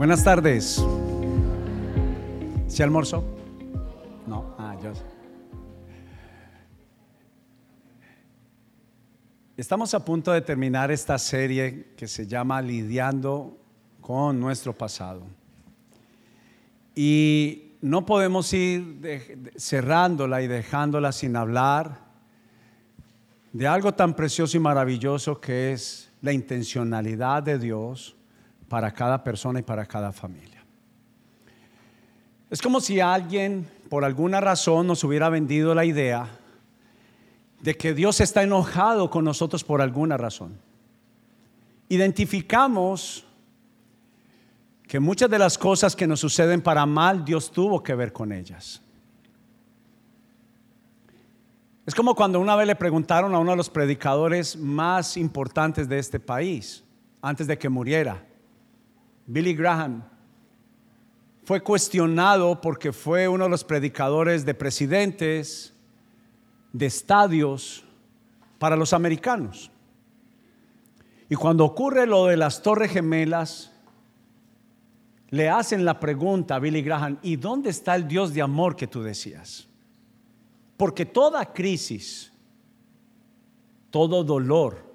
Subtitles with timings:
[0.00, 0.82] Buenas tardes.
[2.68, 3.22] ¿Se almorzó?
[4.26, 4.92] No, ah, yo.
[9.58, 13.58] Estamos a punto de terminar esta serie que se llama Lidiando
[14.00, 15.20] con nuestro pasado.
[16.94, 22.00] Y no podemos ir cerrándola y dejándola sin hablar
[23.52, 28.16] de algo tan precioso y maravilloso que es la intencionalidad de Dios
[28.70, 30.64] para cada persona y para cada familia.
[32.48, 36.28] Es como si alguien, por alguna razón, nos hubiera vendido la idea
[37.60, 40.56] de que Dios está enojado con nosotros por alguna razón.
[41.88, 43.26] Identificamos
[44.86, 48.30] que muchas de las cosas que nos suceden para mal, Dios tuvo que ver con
[48.30, 48.80] ellas.
[51.86, 55.98] Es como cuando una vez le preguntaron a uno de los predicadores más importantes de
[55.98, 56.84] este país,
[57.20, 58.29] antes de que muriera,
[59.30, 60.02] Billy Graham,
[61.44, 65.72] fue cuestionado porque fue uno de los predicadores de presidentes,
[66.72, 67.84] de estadios
[68.58, 69.70] para los americanos.
[71.28, 73.70] Y cuando ocurre lo de las Torres Gemelas,
[75.28, 78.88] le hacen la pregunta a Billy Graham, ¿y dónde está el Dios de amor que
[78.88, 79.68] tú decías?
[80.76, 82.32] Porque toda crisis,
[83.90, 84.92] todo dolor,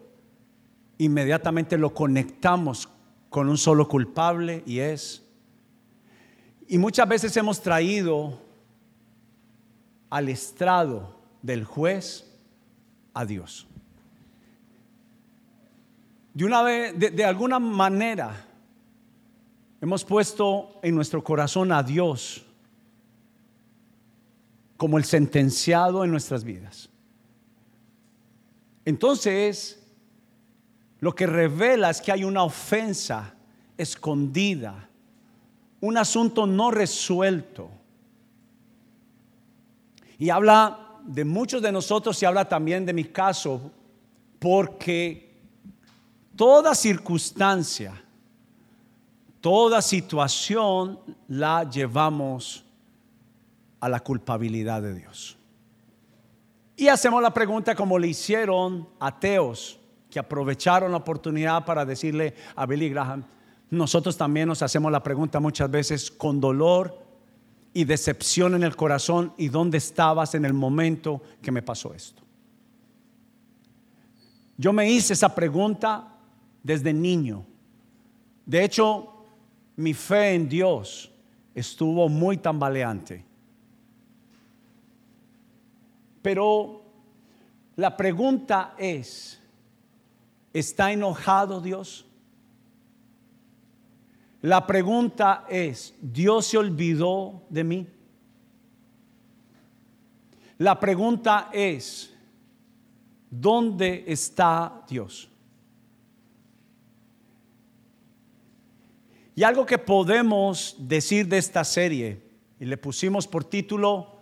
[0.97, 2.89] inmediatamente lo conectamos
[3.35, 5.21] con un solo culpable y es.
[6.69, 8.39] Y muchas veces hemos traído
[10.09, 12.31] al estrado del juez
[13.13, 13.67] a Dios.
[16.33, 18.47] De una vez, de, alguna manera,
[19.81, 22.45] hemos puesto en nuestro corazón a Dios
[24.77, 26.89] como el sentenciado en nuestras vidas.
[28.85, 29.84] Entonces,
[31.05, 33.35] lo que revela es que hay una ofensa
[33.77, 34.89] escondida,
[35.79, 37.69] un asunto no resuelto.
[40.17, 43.71] Y habla de muchos de nosotros y habla también de mi caso,
[44.39, 45.31] porque
[46.35, 47.93] toda circunstancia,
[49.41, 52.65] toda situación la llevamos
[53.79, 55.37] a la culpabilidad de Dios.
[56.75, 59.79] Y hacemos la pregunta como le hicieron ateos
[60.15, 63.25] que aprovecharon la oportunidad para decirle a Billy Graham,
[63.69, 66.97] nosotros también nos hacemos la pregunta muchas veces con dolor
[67.73, 72.23] y decepción en el corazón, ¿y dónde estabas en el momento que me pasó esto?
[74.57, 76.07] Yo me hice esa pregunta
[76.63, 77.45] desde niño.
[78.45, 79.25] De hecho,
[79.75, 81.11] mi fe en Dios
[81.53, 83.25] estuvo muy tambaleante.
[86.21, 86.85] Pero
[87.75, 89.41] la pregunta es,
[90.55, 92.05] ¿Está enojado Dios?
[94.41, 97.87] La pregunta es, ¿Dios se olvidó de mí?
[100.57, 102.15] La pregunta es,
[103.29, 105.27] ¿dónde está Dios?
[109.35, 112.21] Y algo que podemos decir de esta serie,
[112.61, 114.21] y le pusimos por título,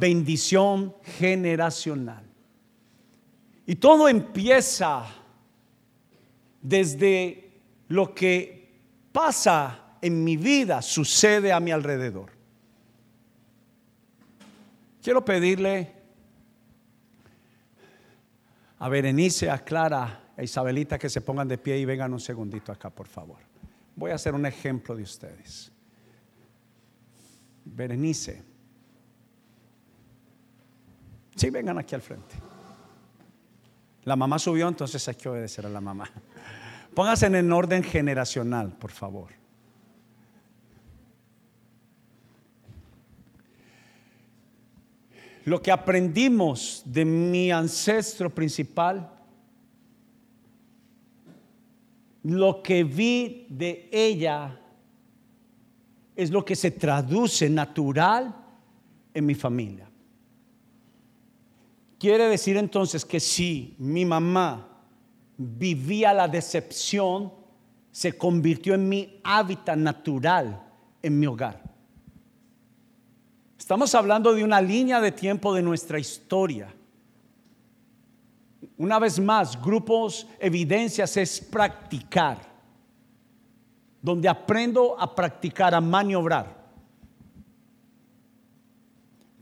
[0.00, 2.24] bendición generacional.
[3.66, 5.19] Y todo empieza
[6.60, 8.80] desde lo que
[9.12, 12.30] pasa en mi vida sucede a mi alrededor.
[15.02, 15.92] Quiero pedirle
[18.78, 22.72] a Berenice, a Clara, a Isabelita que se pongan de pie y vengan un segundito
[22.72, 23.38] acá, por favor.
[23.96, 25.72] Voy a hacer un ejemplo de ustedes.
[27.64, 28.42] Berenice.
[31.36, 32.34] Sí, vengan aquí al frente.
[34.04, 36.10] La mamá subió, entonces hay que obedecer a la mamá.
[36.94, 39.30] Pónganse en el orden generacional, por favor.
[45.44, 49.10] Lo que aprendimos de mi ancestro principal,
[52.22, 54.60] lo que vi de ella,
[56.14, 58.34] es lo que se traduce natural
[59.14, 59.88] en mi familia.
[61.98, 64.69] Quiere decir entonces que si mi mamá
[65.42, 67.32] vivía la decepción,
[67.90, 70.62] se convirtió en mi hábitat natural
[71.02, 71.62] en mi hogar.
[73.58, 76.74] Estamos hablando de una línea de tiempo de nuestra historia.
[78.76, 82.38] Una vez más, grupos, evidencias es practicar,
[84.02, 86.60] donde aprendo a practicar, a maniobrar.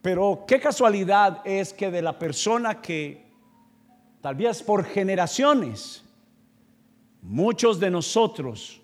[0.01, 3.28] Pero qué casualidad es que de la persona que
[4.20, 6.03] tal vez por generaciones,
[7.23, 8.81] muchos de nosotros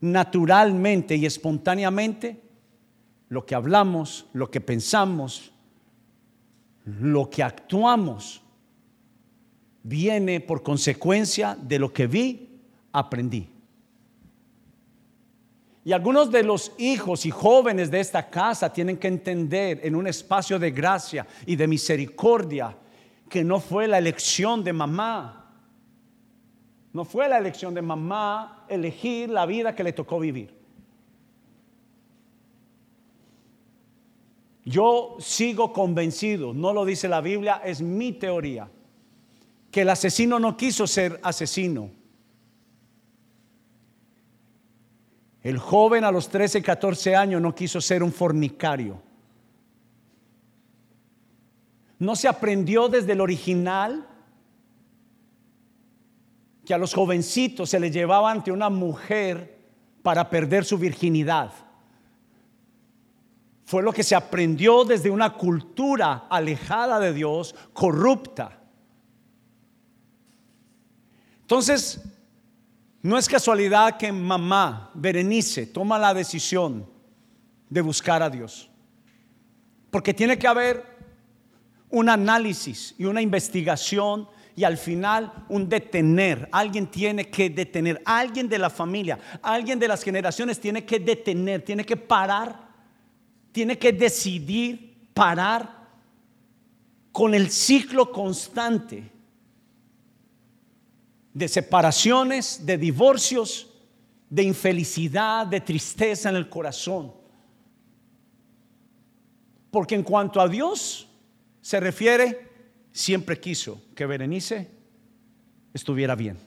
[0.00, 2.40] naturalmente y espontáneamente
[3.28, 5.52] lo que hablamos, lo que pensamos,
[6.84, 8.42] lo que actuamos,
[9.82, 12.60] viene por consecuencia de lo que vi,
[12.92, 13.48] aprendí.
[15.84, 20.06] Y algunos de los hijos y jóvenes de esta casa tienen que entender en un
[20.06, 22.76] espacio de gracia y de misericordia
[23.30, 25.54] que no fue la elección de mamá.
[26.92, 30.52] No fue la elección de mamá elegir la vida que le tocó vivir.
[34.64, 38.68] Yo sigo convencido, no lo dice la Biblia, es mi teoría,
[39.70, 41.90] que el asesino no quiso ser asesino.
[45.42, 49.09] El joven a los 13, 14 años no quiso ser un fornicario.
[52.00, 54.08] No se aprendió desde el original
[56.64, 59.60] que a los jovencitos se les llevaba ante una mujer
[60.02, 61.52] para perder su virginidad.
[63.66, 68.58] Fue lo que se aprendió desde una cultura alejada de Dios, corrupta.
[71.42, 72.02] Entonces,
[73.02, 76.88] no es casualidad que mamá Berenice toma la decisión
[77.68, 78.70] de buscar a Dios.
[79.90, 80.89] Porque tiene que haber
[81.90, 86.48] un análisis y una investigación y al final un detener.
[86.52, 88.00] Alguien tiene que detener.
[88.04, 92.70] Alguien de la familia, alguien de las generaciones tiene que detener, tiene que parar
[93.52, 95.88] tiene que decidir parar
[97.12, 99.10] con el ciclo constante
[101.34, 103.68] de separaciones, de divorcios,
[104.28, 107.12] de infelicidad, de tristeza en el corazón.
[109.70, 111.08] Porque en cuanto a Dios
[111.60, 112.48] se refiere,
[112.92, 114.70] siempre quiso que Berenice
[115.72, 116.38] estuviera bien.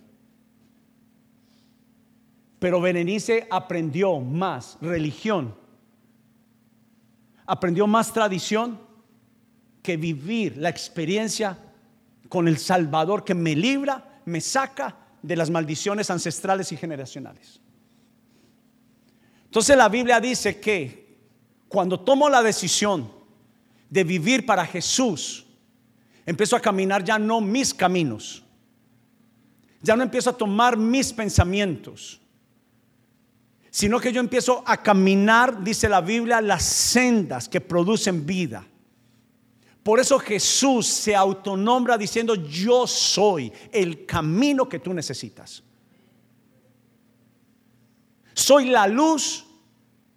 [2.59, 5.63] Pero Berenice aprendió más religión
[7.45, 8.79] aprendió más tradición
[9.81, 11.57] que vivir la experiencia
[12.29, 17.59] con el Salvador que me libra, me saca de las maldiciones ancestrales y generacionales.
[19.45, 21.17] Entonces la Biblia dice que
[21.67, 23.11] cuando tomo la decisión
[23.93, 25.45] de vivir para Jesús,
[26.25, 28.41] empiezo a caminar ya no mis caminos,
[29.83, 32.19] ya no empiezo a tomar mis pensamientos,
[33.69, 38.65] sino que yo empiezo a caminar, dice la Biblia, las sendas que producen vida.
[39.83, 45.61] Por eso Jesús se autonombra diciendo, yo soy el camino que tú necesitas.
[48.33, 49.45] Soy la luz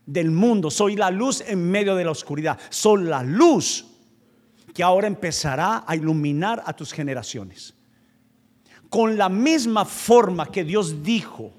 [0.07, 3.85] del mundo, soy la luz en medio de la oscuridad, soy la luz
[4.73, 7.75] que ahora empezará a iluminar a tus generaciones.
[8.89, 11.53] Con la misma forma que Dios dijo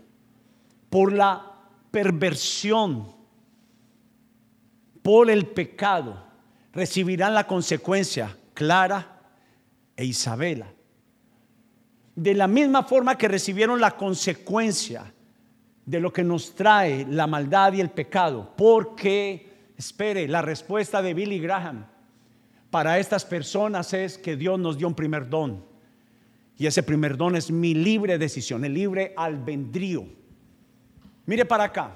[0.89, 1.57] por la
[1.91, 3.15] perversión,
[5.01, 6.25] por el pecado,
[6.73, 9.19] recibirán la consecuencia Clara
[9.95, 10.71] e Isabela.
[12.15, 15.13] De la misma forma que recibieron la consecuencia
[15.87, 21.13] de lo que nos trae la maldad y el pecado, porque, espere, la respuesta de
[21.13, 21.85] Billy Graham
[22.69, 25.65] para estas personas es que Dios nos dio un primer don.
[26.57, 30.05] Y ese primer don es mi libre decisión, el libre albedrío.
[31.25, 31.95] Mire para acá.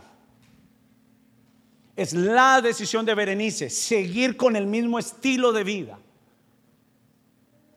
[1.93, 5.99] Es la decisión de Berenice seguir con el mismo estilo de vida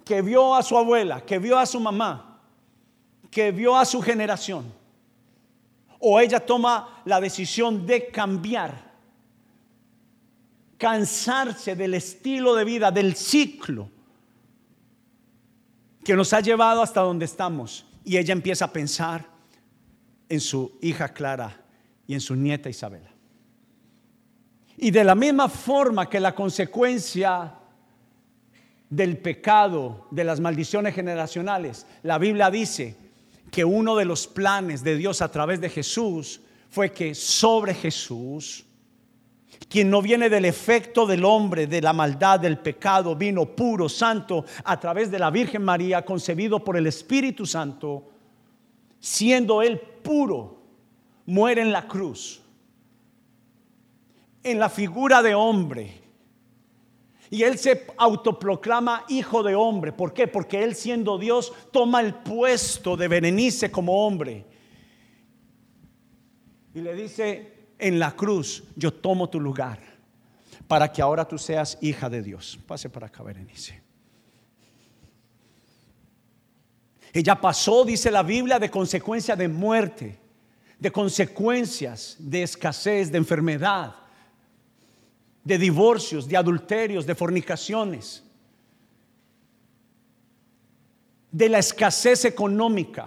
[0.04, 2.40] que vio a su abuela, que vio a su mamá,
[3.32, 4.83] que vio a su generación.
[6.06, 8.92] O ella toma la decisión de cambiar,
[10.76, 13.88] cansarse del estilo de vida, del ciclo
[16.04, 17.86] que nos ha llevado hasta donde estamos.
[18.04, 19.26] Y ella empieza a pensar,
[20.28, 21.56] en su hija Clara
[22.06, 23.10] y en su nieta Isabela.
[24.76, 27.54] Y de la misma forma que la consecuencia
[28.90, 33.03] del pecado, de las maldiciones generacionales, la Biblia dice
[33.54, 38.64] que uno de los planes de Dios a través de Jesús fue que sobre Jesús,
[39.68, 44.44] quien no viene del efecto del hombre, de la maldad, del pecado, vino puro, santo,
[44.64, 48.10] a través de la Virgen María, concebido por el Espíritu Santo,
[48.98, 50.60] siendo él puro,
[51.26, 52.42] muere en la cruz,
[54.42, 56.02] en la figura de hombre.
[57.30, 59.92] Y él se autoproclama hijo de hombre.
[59.92, 60.28] ¿Por qué?
[60.28, 64.44] Porque él siendo Dios toma el puesto de Berenice como hombre.
[66.74, 69.80] Y le dice en la cruz, yo tomo tu lugar
[70.66, 72.58] para que ahora tú seas hija de Dios.
[72.66, 73.82] Pase para acá, Berenice.
[77.12, 80.24] Ella pasó, dice la Biblia, de consecuencia de muerte
[80.84, 83.94] de consecuencias, de escasez, de enfermedad,
[85.44, 88.24] de divorcios, de adulterios, de fornicaciones,
[91.30, 93.06] de la escasez económica.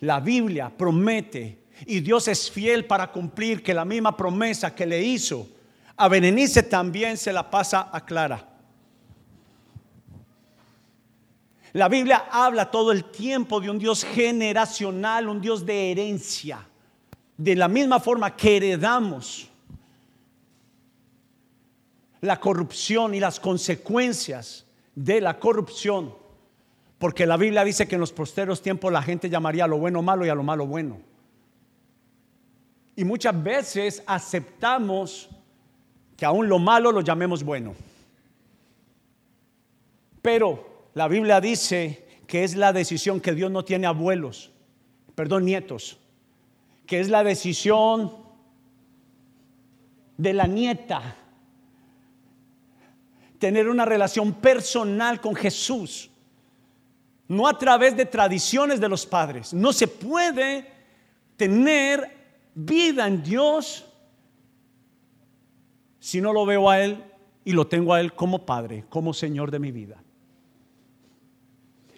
[0.00, 5.02] La Biblia promete y Dios es fiel para cumplir que la misma promesa que le
[5.02, 5.46] hizo
[5.96, 8.48] a Berenice también se la pasa a Clara.
[11.72, 16.66] La Biblia habla todo el tiempo de un Dios generacional, un Dios de herencia.
[17.36, 19.47] De la misma forma que heredamos
[22.20, 26.14] la corrupción y las consecuencias de la corrupción.
[26.98, 30.02] Porque la Biblia dice que en los posteros tiempos la gente llamaría a lo bueno
[30.02, 30.98] malo y a lo malo bueno.
[32.96, 35.28] Y muchas veces aceptamos
[36.16, 37.74] que aún lo malo lo llamemos bueno.
[40.20, 44.50] Pero la Biblia dice que es la decisión que Dios no tiene abuelos,
[45.14, 45.98] perdón, nietos,
[46.86, 48.12] que es la decisión
[50.16, 51.16] de la nieta
[53.38, 56.10] tener una relación personal con Jesús,
[57.28, 59.52] no a través de tradiciones de los padres.
[59.52, 60.70] No se puede
[61.36, 62.16] tener
[62.54, 63.84] vida en Dios
[66.00, 67.04] si no lo veo a Él
[67.44, 70.02] y lo tengo a Él como Padre, como Señor de mi vida.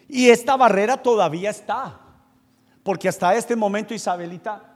[0.07, 1.99] Y esta barrera todavía está,
[2.83, 4.75] porque hasta este momento Isabelita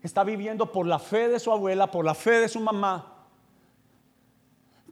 [0.00, 3.09] está viviendo por la fe de su abuela, por la fe de su mamá.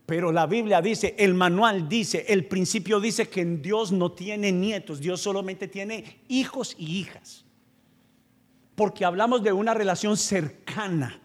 [0.08, 4.98] Pero la Biblia dice, el manual dice, el principio dice que Dios no tiene nietos,
[4.98, 7.44] Dios solamente tiene hijos y hijas.
[8.74, 11.20] Porque hablamos de una relación cercana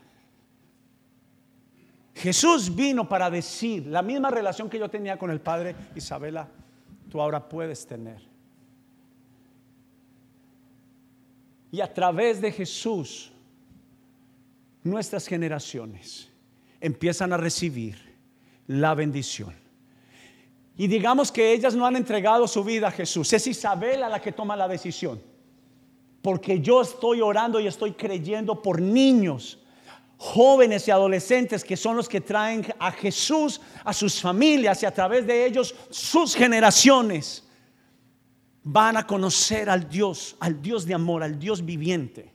[2.16, 6.48] Jesús vino para decir la misma relación que yo tenía con el Padre, Isabela,
[7.10, 8.22] tú ahora puedes tener.
[11.72, 13.32] Y a través de Jesús,
[14.84, 16.30] nuestras generaciones
[16.80, 18.13] empiezan a recibir
[18.68, 19.54] la bendición.
[20.76, 23.32] Y digamos que ellas no han entregado su vida a Jesús.
[23.34, 25.22] Es Isabela la que toma la decisión.
[26.22, 29.60] Porque yo estoy orando y estoy creyendo por niños
[30.18, 34.94] jóvenes y adolescentes que son los que traen a Jesús a sus familias y a
[34.94, 37.44] través de ellos sus generaciones
[38.64, 42.33] van a conocer al Dios, al Dios de amor, al Dios viviente.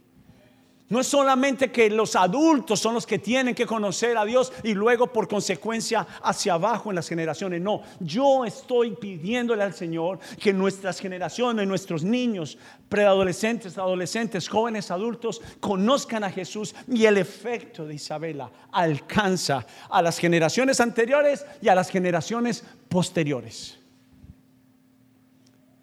[0.90, 4.73] No es solamente que los adultos son los que tienen que conocer a Dios y
[4.73, 7.61] luego por consecuencia hacia abajo en las generaciones.
[7.61, 12.57] No, yo estoy pidiéndole al Señor que nuestras generaciones, nuestros niños,
[12.88, 20.18] preadolescentes, adolescentes, jóvenes, adultos, conozcan a Jesús y el efecto de Isabela alcanza a las
[20.18, 23.78] generaciones anteriores y a las generaciones posteriores.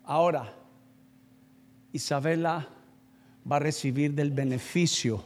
[0.03, 0.51] Ahora,
[1.91, 2.69] Isabela
[3.50, 5.25] va a recibir del beneficio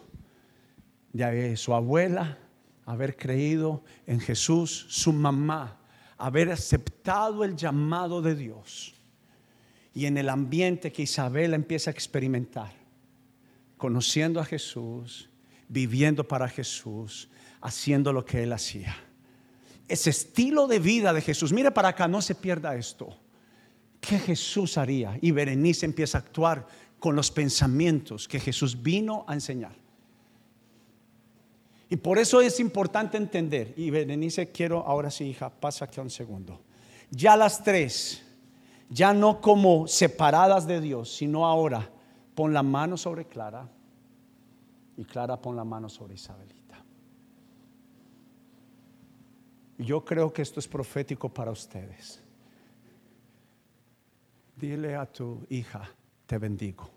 [1.14, 2.38] de su abuela,
[2.86, 5.80] haber creído en Jesús, su mamá,
[6.18, 8.94] haber aceptado el llamado de Dios
[9.94, 12.72] y en el ambiente que Isabel empieza a experimentar,
[13.78, 15.30] conociendo a Jesús,
[15.68, 17.30] viviendo para Jesús,
[17.62, 18.96] haciendo lo que él hacía.
[19.88, 23.18] Ese estilo de vida de Jesús, mire para acá, no se pierda esto.
[24.00, 25.18] ¿Qué Jesús haría?
[25.22, 26.68] Y Berenice empieza a actuar
[27.00, 29.75] con los pensamientos que Jesús vino a enseñar.
[31.89, 36.12] Y por eso es importante entender, y Berenice, quiero ahora sí, hija, pasa aquí un
[36.12, 36.62] segundo.
[37.10, 38.24] Ya las tres,
[38.89, 41.89] ya no como separadas de Dios, sino ahora,
[42.36, 43.68] pon la mano sobre Clara
[44.98, 46.84] y Clara pon la mano sobre Isabelita.
[49.77, 52.22] Yo creo que esto es profético para ustedes.
[54.56, 55.89] Dile a tu hija,
[56.29, 56.88] te bendigo.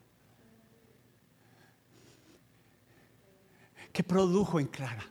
[3.90, 5.02] ¿Qué produjo en Clara?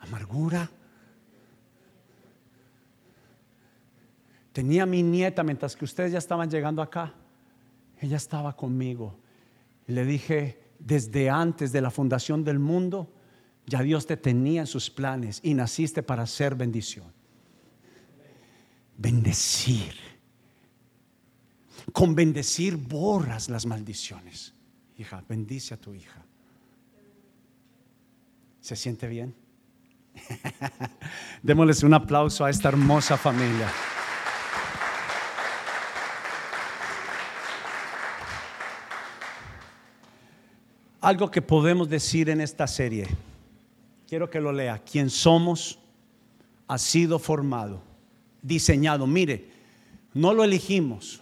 [0.00, 0.70] Amargura.
[4.52, 7.14] Tenía mi nieta mientras que ustedes ya estaban llegando acá.
[7.98, 9.18] Ella estaba conmigo.
[9.86, 13.10] Le dije, desde antes de la fundación del mundo,
[13.64, 17.10] ya Dios te tenía en sus planes y naciste para ser bendición.
[18.98, 20.09] Bendecir
[21.92, 24.54] con bendecir borras las maldiciones.
[24.96, 26.24] Hija, bendice a tu hija.
[28.60, 29.34] ¿Se siente bien?
[31.42, 33.70] Démosles un aplauso a esta hermosa familia.
[41.00, 43.08] Algo que podemos decir en esta serie.
[44.06, 44.78] Quiero que lo lea.
[44.78, 45.78] Quien somos
[46.68, 47.82] ha sido formado,
[48.42, 49.06] diseñado.
[49.06, 49.50] Mire,
[50.12, 51.19] no lo elegimos.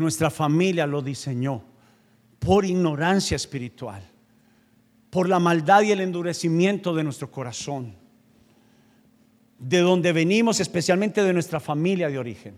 [0.00, 1.62] Nuestra familia lo diseñó.
[2.38, 4.02] por ignorancia espiritual,
[5.10, 7.94] por la maldad y el endurecimiento de nuestro corazón,
[9.58, 12.56] de donde venimos, especialmente de nuestra familia de origen.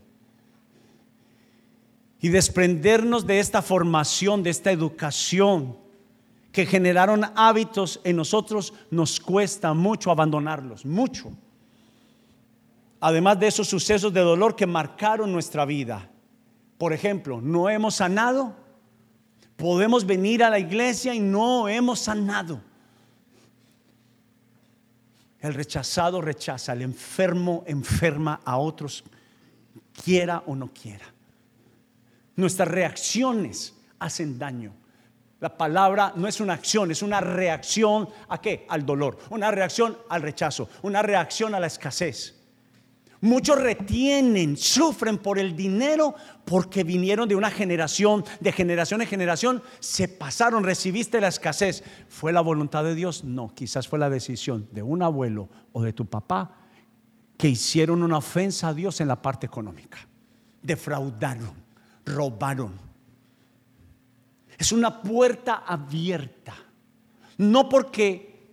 [2.21, 5.77] Y desprendernos de esta formación, de esta educación
[6.53, 11.33] que generaron hábitos en nosotros, nos cuesta mucho abandonarlos, mucho.
[13.01, 16.09] Además de esos sucesos de dolor que marcaron nuestra vida.
[16.83, 18.57] Por ejemplo, no hemos sanado
[19.57, 22.61] Podemos venir a la iglesia y no hemos sanado.
[25.39, 29.05] El rechazado rechaza, el enfermo enferma a otros,
[30.03, 31.05] quiera o no quiera.
[32.35, 34.73] Nuestras reacciones hacen daño.
[35.39, 38.67] La palabra no es una acción, es una reacción a qué?
[38.69, 42.42] Al dolor, una reacción al rechazo, una reacción a la escasez.
[43.23, 49.63] Muchos retienen, sufren por el dinero porque vinieron de una generación, de generación en generación,
[49.79, 51.85] se pasaron, recibiste la escasez.
[52.09, 53.23] ¿Fue la voluntad de Dios?
[53.23, 56.57] No, quizás fue la decisión de un abuelo o de tu papá
[57.39, 59.99] que hicieron una ofensa a Dios en la parte económica.
[60.61, 61.55] Defraudaron,
[62.05, 62.73] robaron.
[64.59, 66.55] Es una puerta abierta.
[67.39, 68.51] No porque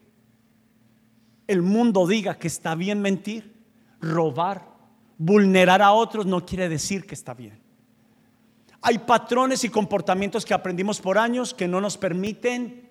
[1.48, 3.59] el mundo diga que está bien mentir,
[4.02, 4.66] robar,
[5.18, 7.60] vulnerar a otros no quiere decir que está bien.
[8.82, 12.90] Hay patrones y comportamientos que aprendimos por años que no nos permiten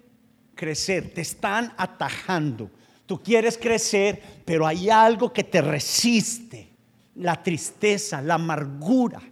[0.54, 2.70] crecer, te están atajando.
[3.06, 6.68] Tú quieres crecer, pero hay algo que te resiste,
[7.14, 9.22] la tristeza, la amargura.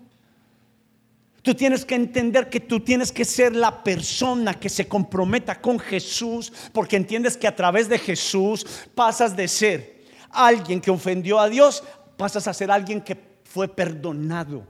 [1.42, 5.78] Tú tienes que entender que tú tienes que ser la persona que se comprometa con
[5.78, 9.95] Jesús, porque entiendes que a través de Jesús pasas de ser
[10.30, 11.82] alguien que ofendió a Dios,
[12.16, 14.66] pasas a ser alguien que fue perdonado.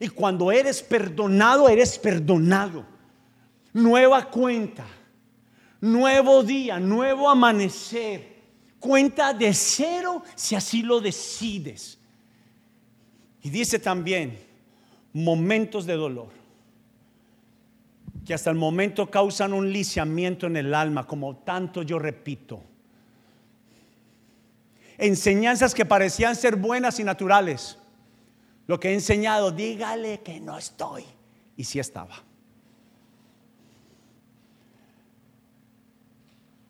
[0.00, 2.84] Y cuando eres perdonado, eres perdonado.
[3.72, 4.84] Nueva cuenta,
[5.80, 8.32] nuevo día, nuevo amanecer.
[8.78, 11.98] Cuenta de cero si así lo decides.
[13.42, 14.38] Y dice también
[15.12, 16.30] momentos de dolor,
[18.24, 22.62] que hasta el momento causan un lisiamiento en el alma, como tanto yo repito
[25.02, 27.76] enseñanzas que parecían ser buenas y naturales.
[28.68, 31.04] Lo que he enseñado, dígale que no estoy.
[31.56, 32.22] Y sí estaba.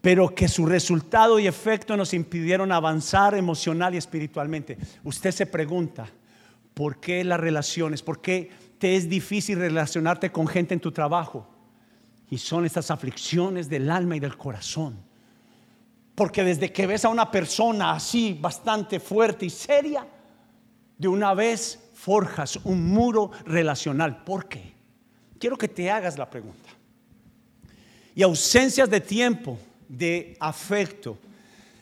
[0.00, 4.78] Pero que su resultado y efecto nos impidieron avanzar emocional y espiritualmente.
[5.04, 6.08] Usted se pregunta,
[6.74, 8.02] ¿por qué las relaciones?
[8.02, 11.46] ¿Por qué te es difícil relacionarte con gente en tu trabajo?
[12.30, 15.11] Y son estas aflicciones del alma y del corazón
[16.14, 20.06] porque desde que ves a una persona así, bastante fuerte y seria,
[20.98, 24.22] de una vez forjas un muro relacional.
[24.24, 24.74] ¿Por qué?
[25.38, 26.68] Quiero que te hagas la pregunta.
[28.14, 31.18] Y ausencias de tiempo, de afecto.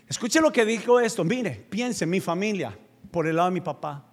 [0.08, 1.24] Escuche lo que dijo esto.
[1.24, 2.76] Mire, piense, mi familia,
[3.10, 4.04] por el lado de mi papá,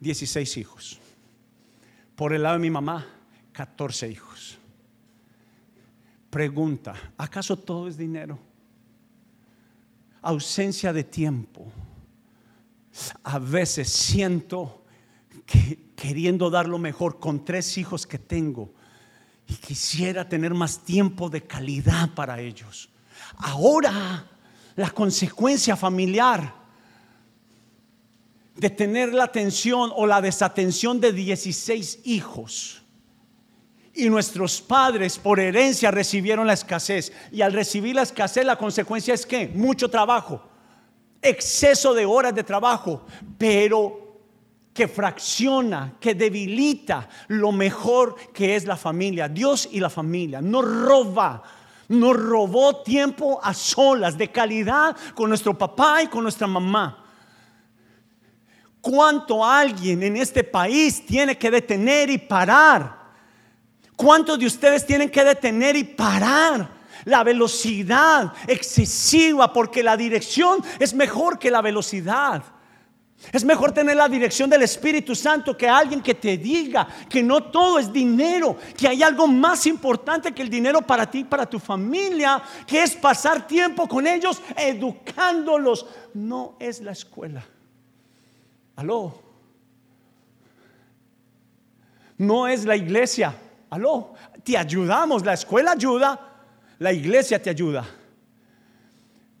[0.00, 0.98] 16 hijos.
[2.16, 3.06] Por el lado de mi mamá,
[3.52, 4.58] 14 hijos.
[6.30, 8.38] Pregunta, ¿acaso todo es dinero?
[10.22, 11.66] Ausencia de tiempo.
[13.24, 14.84] A veces siento
[15.46, 18.72] que queriendo dar lo mejor con tres hijos que tengo
[19.46, 22.88] y quisiera tener más tiempo de calidad para ellos.
[23.36, 24.26] Ahora
[24.76, 26.54] la consecuencia familiar
[28.56, 32.81] de tener la atención o la desatención de 16 hijos
[33.94, 37.12] y nuestros padres por herencia recibieron la escasez.
[37.30, 40.42] Y al recibir la escasez la consecuencia es que mucho trabajo,
[41.20, 43.04] exceso de horas de trabajo,
[43.38, 44.02] pero
[44.72, 50.40] que fracciona, que debilita lo mejor que es la familia, Dios y la familia.
[50.40, 51.42] No roba,
[51.88, 57.04] nos robó tiempo a solas, de calidad, con nuestro papá y con nuestra mamá.
[58.80, 63.01] ¿Cuánto alguien en este país tiene que detener y parar?
[64.02, 66.68] ¿Cuántos de ustedes tienen que detener y parar
[67.04, 69.52] la velocidad excesiva?
[69.52, 72.42] Porque la dirección es mejor que la velocidad.
[73.30, 77.44] Es mejor tener la dirección del Espíritu Santo que alguien que te diga que no
[77.44, 81.60] todo es dinero, que hay algo más importante que el dinero para ti, para tu
[81.60, 85.86] familia, que es pasar tiempo con ellos educándolos.
[86.12, 87.44] No es la escuela.
[88.74, 89.22] Aló.
[92.18, 93.32] No es la iglesia.
[93.72, 94.12] Aló,
[94.44, 96.20] te ayudamos, la escuela ayuda,
[96.78, 97.82] la iglesia te ayuda.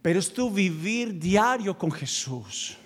[0.00, 2.78] Pero es tu vivir diario con Jesús.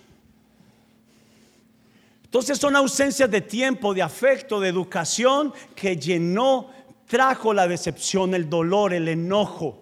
[2.25, 6.69] Entonces son ausencias de tiempo, de afecto, de educación que llenó
[7.07, 9.79] trajo la decepción, el dolor, el enojo.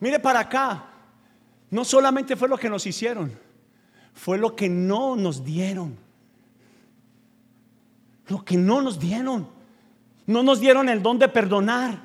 [0.00, 0.84] Mire para acá,
[1.70, 3.32] no solamente fue lo que nos hicieron,
[4.12, 5.96] fue lo que no nos dieron.
[8.26, 9.56] Lo que no nos dieron.
[10.28, 11.98] No nos dieron el don de perdonar.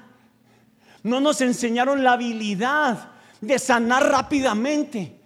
[1.03, 3.09] No nos enseñaron la habilidad
[3.41, 5.19] de sanar rápidamente.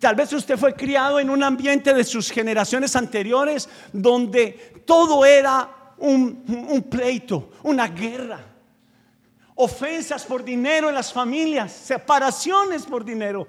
[0.00, 5.94] Tal vez usted fue criado en un ambiente de sus generaciones anteriores donde todo era
[5.98, 6.42] un,
[6.90, 8.40] pleito, una guerra
[9.54, 13.46] ofensas por dinero en las familias, separaciones por dinero,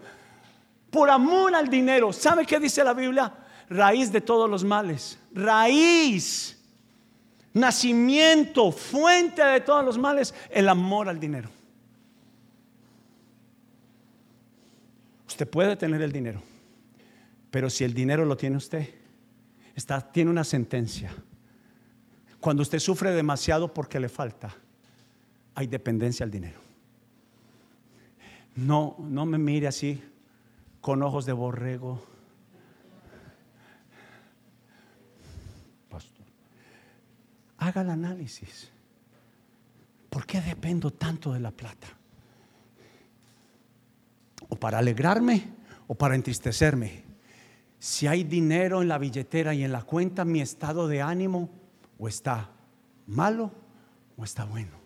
[0.91, 2.13] por amor al dinero.
[2.13, 3.33] ¿Sabe qué dice la Biblia?
[3.67, 5.17] Raíz de todos los males.
[5.33, 6.62] Raíz,
[7.53, 11.49] nacimiento, fuente de todos los males, el amor al dinero.
[15.27, 16.41] Usted puede tener el dinero,
[17.49, 18.87] pero si el dinero lo tiene usted,
[19.75, 21.11] está, tiene una sentencia.
[22.39, 24.53] Cuando usted sufre demasiado porque le falta,
[25.55, 26.59] hay dependencia al dinero.
[28.55, 30.03] No, no me mire así
[30.81, 32.03] con ojos de borrego.
[37.63, 38.69] Haga el análisis.
[40.09, 41.87] ¿Por qué dependo tanto de la plata?
[44.49, 45.47] O para alegrarme
[45.87, 47.03] o para entristecerme.
[47.79, 51.49] Si hay dinero en la billetera y en la cuenta, mi estado de ánimo
[51.97, 52.51] o está
[53.07, 53.51] malo
[54.15, 54.83] o está bueno.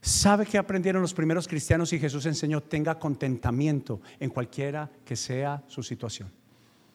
[0.00, 2.62] ¿Sabe que aprendieron los primeros cristianos y Jesús enseñó?
[2.62, 6.30] Tenga contentamiento en cualquiera que sea su situación.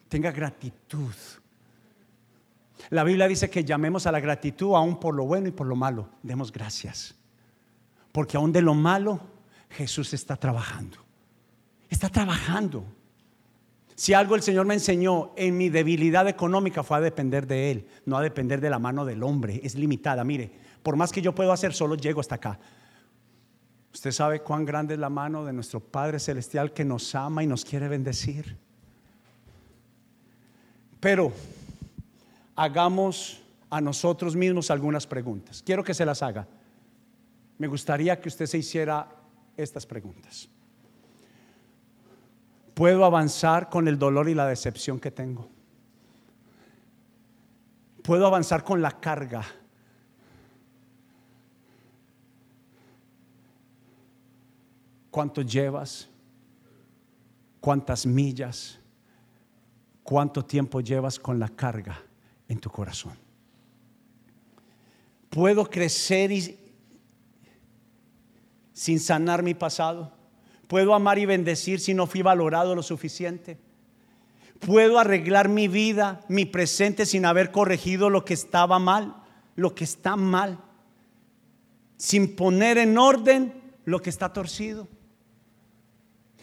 [0.08, 1.14] Tenga gratitud.
[2.90, 5.76] La Biblia dice que llamemos a la gratitud aún por lo bueno y por lo
[5.76, 6.10] malo.
[6.24, 7.16] Demos gracias.
[8.12, 9.20] Porque aún de lo malo
[9.70, 10.98] Jesús está trabajando.
[11.90, 12.84] Está trabajando.
[13.96, 17.88] Si algo el Señor me enseñó en mi debilidad económica fue a depender de Él,
[18.06, 19.62] no a depender de la mano del hombre.
[19.64, 20.24] Es limitada.
[20.24, 22.60] Mire, por más que yo puedo hacer, solo llego hasta acá.
[23.94, 27.48] Usted sabe cuán grande es la mano de nuestro Padre Celestial que nos ama y
[27.48, 28.58] nos quiere bendecir.
[31.00, 31.34] Pero
[32.62, 35.64] hagamos a nosotros mismos algunas preguntas.
[35.66, 36.48] Quiero que se las haga.
[37.58, 39.08] Me gustaría que usted se hiciera
[39.58, 40.48] estas preguntas.
[42.76, 45.50] ¿Puedo avanzar con el dolor y la decepción que tengo?
[48.04, 49.44] ¿Puedo avanzar con la carga?
[55.10, 56.08] cuánto llevas,
[57.60, 58.80] cuántas millas,
[60.04, 62.02] cuánto tiempo llevas con la carga
[62.52, 63.18] en tu corazón.
[65.30, 66.32] ¿Puedo crecer
[68.74, 70.12] sin sanar mi pasado?
[70.68, 73.58] ¿Puedo amar y bendecir si no fui valorado lo suficiente?
[74.60, 79.16] ¿Puedo arreglar mi vida, mi presente sin haber corregido lo que estaba mal,
[79.56, 80.60] lo que está mal?
[81.96, 83.54] Sin poner en orden
[83.86, 84.90] lo que está torcido.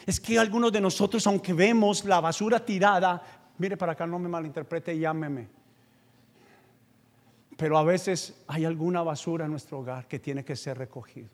[0.07, 3.23] Es que algunos de nosotros, aunque vemos la basura tirada,
[3.59, 5.58] mire para acá, no me malinterprete llámeme.
[7.59, 11.29] Pero a veces hay alguna basura en nuestro hogar que tiene que ser recogido.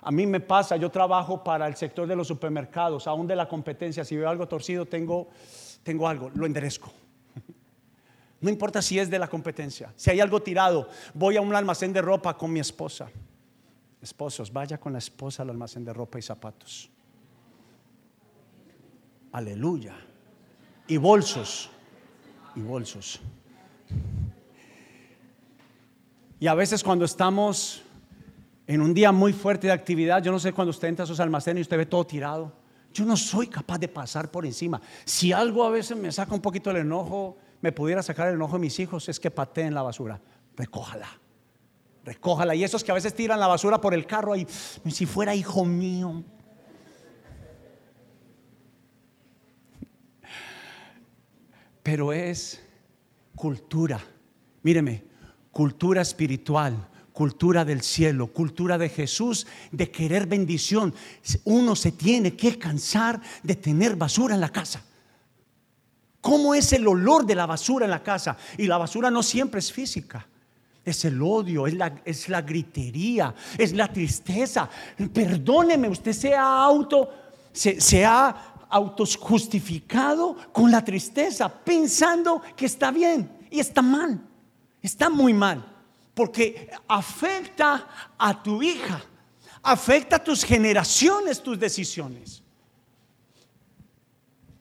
[0.00, 3.46] A mí me pasa, yo trabajo para el sector de los supermercados, aún de la
[3.46, 4.06] competencia.
[4.06, 5.28] Si veo algo torcido, tengo,
[5.82, 6.90] tengo algo, lo enderezco.
[8.40, 9.92] No importa si es de la competencia.
[9.96, 13.10] Si hay algo tirado, voy a un almacén de ropa con mi esposa.
[14.00, 16.88] Esposos, vaya con la esposa al almacén de ropa y zapatos.
[19.32, 19.96] Aleluya.
[20.86, 21.68] Y bolsos.
[22.54, 23.20] Y bolsos.
[26.40, 27.82] Y a veces cuando estamos
[28.66, 31.20] en un día muy fuerte de actividad, yo no sé cuando usted entra a sus
[31.20, 32.52] almacenes y usted ve todo tirado,
[32.92, 34.80] yo no soy capaz de pasar por encima.
[35.04, 38.54] Si algo a veces me saca un poquito el enojo, me pudiera sacar el enojo
[38.54, 40.20] de mis hijos, es que pateen la basura.
[40.56, 41.08] Recójala
[42.08, 42.54] recójala.
[42.54, 45.64] Y esos que a veces tiran la basura por el carro ahí, si fuera hijo
[45.64, 46.24] mío.
[51.82, 52.62] Pero es
[53.38, 54.00] cultura,
[54.62, 55.04] míreme,
[55.52, 60.92] cultura espiritual, cultura del cielo, cultura de Jesús, de querer bendición.
[61.44, 64.82] Uno se tiene que cansar de tener basura en la casa.
[66.20, 68.36] ¿Cómo es el olor de la basura en la casa?
[68.58, 70.26] Y la basura no siempre es física
[70.84, 74.70] es el odio, es la, es la gritería, es la tristeza.
[75.12, 77.10] Perdóneme, usted se ha auto,
[77.52, 78.54] se, se ha
[79.20, 84.20] justificado con la tristeza, pensando que está bien y está mal,
[84.82, 85.64] está muy mal,
[86.14, 89.02] porque afecta a tu hija,
[89.62, 92.42] afecta a tus generaciones, tus decisiones,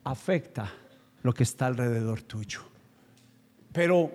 [0.04, 0.72] afecta
[1.22, 2.62] lo que está alrededor tuyo.
[3.74, 4.12] Pero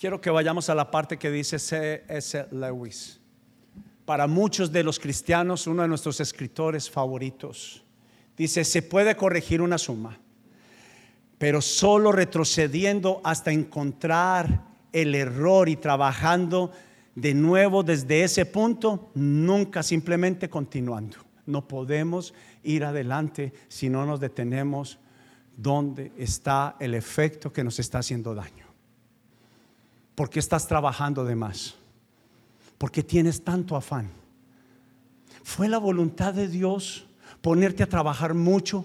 [0.00, 2.48] quiero que vayamos a la parte que dice C.S.
[2.50, 3.17] Lewis.
[4.08, 7.84] Para muchos de los cristianos, uno de nuestros escritores favoritos,
[8.38, 10.18] dice, se puede corregir una suma,
[11.36, 16.72] pero solo retrocediendo hasta encontrar el error y trabajando
[17.16, 21.18] de nuevo desde ese punto, nunca simplemente continuando.
[21.44, 24.98] No podemos ir adelante si no nos detenemos
[25.54, 28.64] donde está el efecto que nos está haciendo daño.
[30.14, 31.77] ¿Por qué estás trabajando de más?
[32.78, 34.10] ¿Por qué tienes tanto afán?
[35.42, 37.06] ¿Fue la voluntad de Dios
[37.42, 38.84] ponerte a trabajar mucho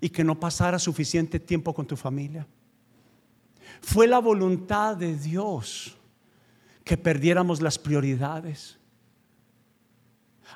[0.00, 2.46] y que no pasara suficiente tiempo con tu familia?
[3.80, 5.96] ¿Fue la voluntad de Dios
[6.84, 8.78] que perdiéramos las prioridades?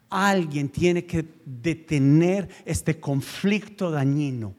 [0.09, 4.55] Alguien tiene que detener este conflicto dañino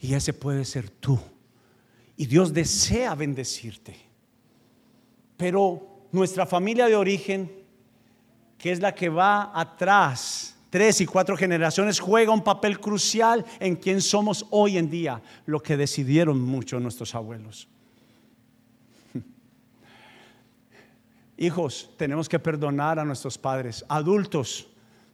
[0.00, 1.20] y ese puede ser tú.
[2.16, 3.96] Y Dios desea bendecirte.
[5.36, 7.50] Pero nuestra familia de origen,
[8.58, 13.74] que es la que va atrás, tres y cuatro generaciones, juega un papel crucial en
[13.76, 17.68] quién somos hoy en día, lo que decidieron muchos nuestros abuelos.
[21.36, 23.84] Hijos, tenemos que perdonar a nuestros padres.
[23.88, 24.68] Adultos,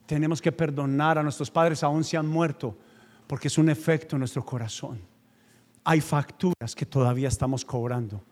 [0.05, 2.77] tenemos que perdonar a nuestros padres, aún si han muerto
[3.29, 4.99] porque es un efecto en nuestro corazón.
[5.83, 8.23] Hay facturas que todavía estamos cobrando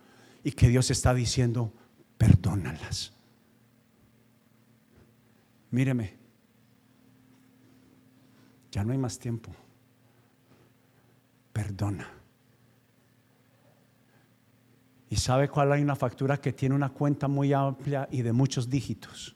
[0.44, 1.72] y que Dios está diciendo,
[2.18, 3.14] perdónalas.
[5.72, 6.16] Míreme,
[8.72, 9.52] ya no hay más tiempo.
[11.54, 12.08] Perdona.
[15.10, 18.70] ¿Y sabe cuál hay una factura que tiene una cuenta muy amplia y de muchos
[18.70, 19.36] dígitos?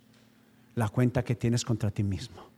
[0.75, 2.51] La cuenta que tienes contra ti mismo.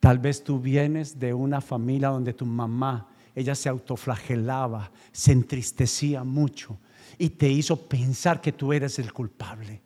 [0.00, 6.24] Tal vez tú vienes de una familia donde tu mamá, ella se autoflagelaba, se entristecía
[6.24, 6.78] mucho
[7.18, 9.82] y te hizo pensar que tú eres el culpable.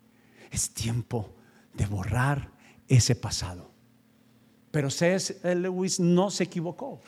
[0.51, 1.35] Es tiempo
[1.73, 2.49] de borrar
[2.87, 3.71] ese pasado.
[4.71, 5.55] Pero C.S.
[5.55, 6.99] Lewis no se equivocó.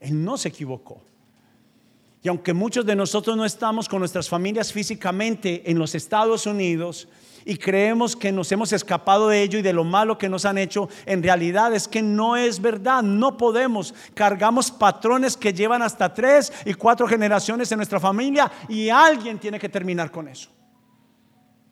[0.00, 1.02] Él no se equivocó.
[2.24, 7.06] Y aunque muchos de nosotros no estamos con nuestras familias físicamente en los Estados Unidos,
[7.44, 10.56] y creemos que nos hemos escapado de ello y de lo malo que nos han
[10.56, 13.94] hecho, en realidad es que no es verdad, no podemos.
[14.14, 19.58] Cargamos patrones que llevan hasta tres y cuatro generaciones en nuestra familia y alguien tiene
[19.58, 20.48] que terminar con eso.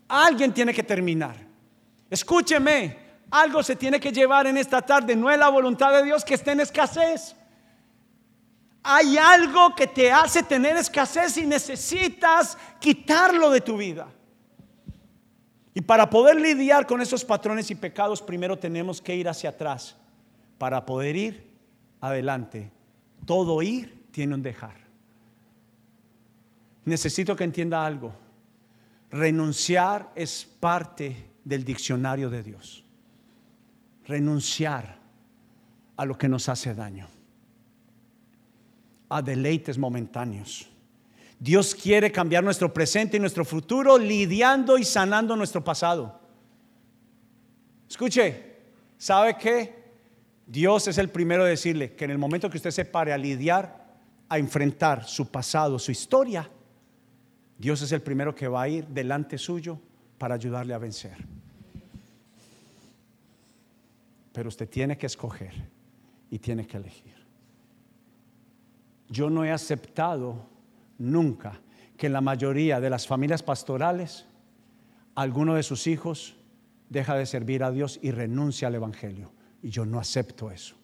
[0.08, 1.36] Alguien tiene que terminar.
[2.10, 2.98] Escúcheme,
[3.30, 6.34] algo se tiene que llevar en esta tarde, no es la voluntad de Dios que
[6.34, 7.34] esté en escasez.
[8.82, 14.08] Hay algo que te hace tener escasez y necesitas quitarlo de tu vida.
[15.74, 19.96] Y para poder lidiar con esos patrones y pecados, primero tenemos que ir hacia atrás.
[20.58, 21.50] Para poder ir
[22.00, 22.70] adelante,
[23.24, 24.76] todo ir tiene un dejar.
[26.84, 28.12] Necesito que entienda algo.
[29.10, 32.84] Renunciar es parte del diccionario de Dios.
[34.04, 34.98] Renunciar
[35.96, 37.06] a lo que nos hace daño.
[39.12, 40.72] A deleites momentáneos
[41.42, 46.20] Dios quiere cambiar nuestro presente y nuestro futuro lidiando y sanando nuestro pasado.
[47.90, 48.58] Escuche,
[48.96, 49.82] ¿sabe qué?
[50.46, 53.18] Dios es el primero de decirle que en el momento que usted se pare a
[53.18, 53.88] lidiar,
[54.28, 56.48] a enfrentar su pasado, su historia,
[57.58, 59.80] Dios es el primero que va a ir delante suyo
[60.18, 61.16] para ayudarle a vencer.
[64.32, 65.54] Pero usted tiene que escoger
[66.30, 67.21] y tiene que elegir.
[69.12, 70.46] Yo no he aceptado
[70.96, 71.60] nunca
[71.98, 74.24] que en la mayoría de las familias pastorales
[75.14, 76.34] alguno de sus hijos
[76.88, 79.30] deja de servir a Dios y renuncia al Evangelio.
[79.62, 80.76] Y yo no acepto eso.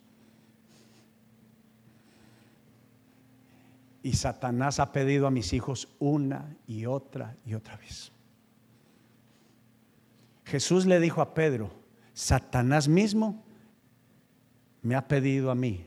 [4.02, 8.12] Y Satanás ha pedido a mis hijos una y otra y otra vez.
[10.44, 11.70] Jesús le dijo a Pedro,
[12.12, 13.42] Satanás mismo
[14.82, 15.86] me ha pedido a mí,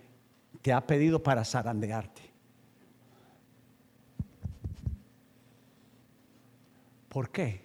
[0.64, 2.31] te ha pedido para zarandearte.
[7.12, 7.62] ¿Por qué?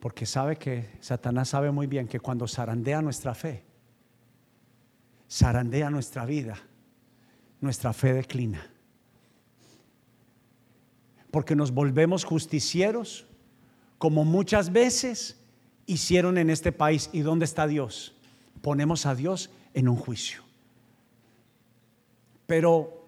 [0.00, 3.62] Porque sabe que Satanás sabe muy bien que cuando zarandea nuestra fe,
[5.30, 6.56] zarandea nuestra vida,
[7.60, 8.66] nuestra fe declina.
[11.30, 13.26] Porque nos volvemos justicieros,
[13.98, 15.38] como muchas veces
[15.84, 17.10] hicieron en este país.
[17.12, 18.16] ¿Y dónde está Dios?
[18.62, 20.42] Ponemos a Dios en un juicio.
[22.46, 23.01] Pero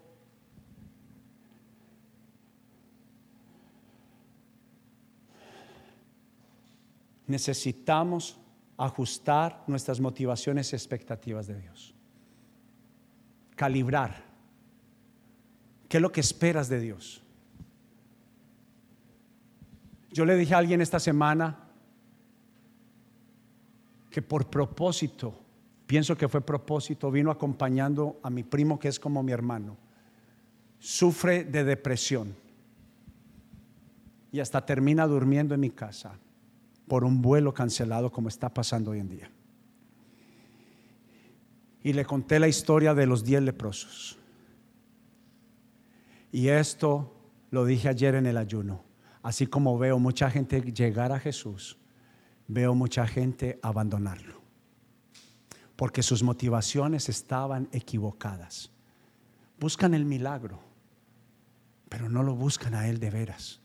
[7.27, 8.37] necesitamos
[8.77, 11.93] ajustar nuestras motivaciones y expectativas de Dios.
[13.55, 14.23] Calibrar.
[15.87, 17.21] ¿Qué es lo que esperas de Dios?
[20.11, 21.57] Yo le dije a alguien esta semana
[24.09, 25.37] que por propósito,
[25.85, 29.77] pienso que fue propósito, vino acompañando a mi primo que es como mi hermano.
[30.79, 32.35] Sufre de depresión
[34.31, 36.17] y hasta termina durmiendo en mi casa
[36.87, 39.31] por un vuelo cancelado como está pasando hoy en día.
[41.83, 44.17] Y le conté la historia de los diez leprosos.
[46.31, 47.15] Y esto
[47.51, 48.83] lo dije ayer en el ayuno.
[49.21, 51.77] Así como veo mucha gente llegar a Jesús,
[52.47, 54.41] veo mucha gente abandonarlo.
[55.75, 58.71] Porque sus motivaciones estaban equivocadas.
[59.59, 60.59] Buscan el milagro,
[61.89, 63.61] pero no lo buscan a Él de veras.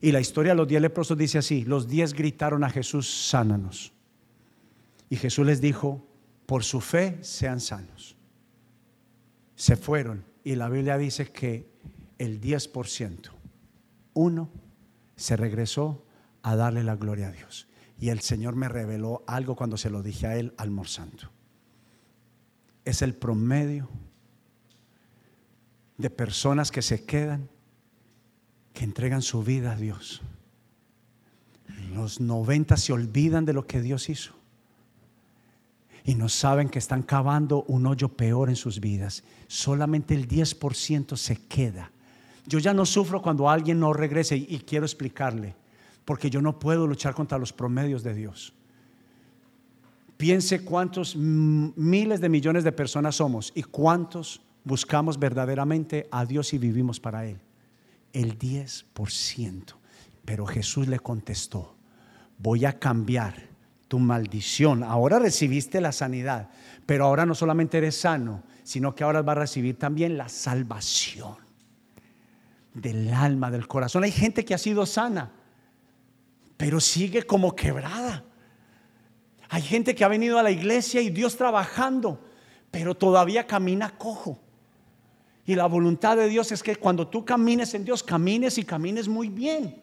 [0.00, 3.92] Y la historia de los diez leprosos dice así, los diez gritaron a Jesús, sánanos.
[5.10, 6.06] Y Jesús les dijo,
[6.46, 8.16] por su fe sean sanos.
[9.56, 11.68] Se fueron y la Biblia dice que
[12.18, 13.30] el 10%,
[14.14, 14.50] uno,
[15.16, 16.04] se regresó
[16.42, 17.68] a darle la gloria a Dios.
[17.98, 21.30] Y el Señor me reveló algo cuando se lo dije a él almorzando.
[22.86, 23.90] Es el promedio
[25.98, 27.50] de personas que se quedan
[28.84, 30.22] entregan su vida a Dios.
[31.94, 34.34] Los 90 se olvidan de lo que Dios hizo
[36.04, 39.22] y no saben que están cavando un hoyo peor en sus vidas.
[39.48, 41.90] Solamente el 10% se queda.
[42.46, 45.54] Yo ya no sufro cuando alguien no regrese y quiero explicarle,
[46.04, 48.52] porque yo no puedo luchar contra los promedios de Dios.
[50.16, 56.58] Piense cuántos miles de millones de personas somos y cuántos buscamos verdaderamente a Dios y
[56.58, 57.38] vivimos para Él
[58.12, 59.74] el 10%.
[60.24, 61.76] Pero Jesús le contestó,
[62.38, 63.50] voy a cambiar
[63.88, 64.82] tu maldición.
[64.82, 66.50] Ahora recibiste la sanidad,
[66.86, 71.36] pero ahora no solamente eres sano, sino que ahora vas a recibir también la salvación
[72.74, 74.04] del alma, del corazón.
[74.04, 75.32] Hay gente que ha sido sana,
[76.56, 78.24] pero sigue como quebrada.
[79.48, 82.24] Hay gente que ha venido a la iglesia y Dios trabajando,
[82.70, 84.38] pero todavía camina cojo.
[85.50, 89.08] Y la voluntad de Dios es que cuando tú camines en Dios, camines y camines
[89.08, 89.74] muy bien.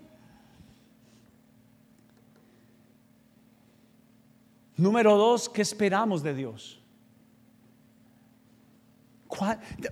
[4.77, 6.81] Número dos, ¿qué esperamos de Dios?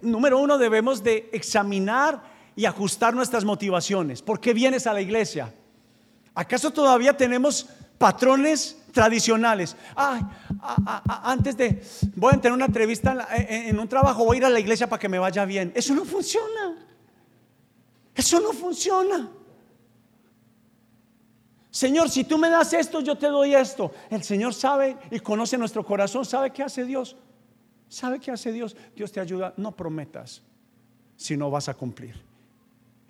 [0.02, 2.24] Número uno, debemos de examinar
[2.56, 4.22] y ajustar nuestras motivaciones.
[4.22, 5.54] ¿Por qué vienes a la iglesia?
[6.34, 9.76] ¿Acaso todavía tenemos patrones tradicionales.
[11.24, 11.84] antes de,
[12.16, 14.88] voy a tener una entrevista en, en un trabajo, voy a ir a la iglesia
[14.88, 15.72] para que me vaya bien.
[15.76, 16.88] Eso no funciona.
[18.16, 19.30] Eso no funciona.
[21.70, 23.92] Señor, si tú me das esto, yo te doy esto.
[24.10, 27.18] El Señor sabe y conoce nuestro corazón, sabe qué hace Dios.
[27.90, 28.78] ¿Sabe qué hace Dios?
[28.96, 29.54] Dios te ayuda.
[29.58, 30.42] No prometas
[31.18, 32.16] si no vas a cumplir.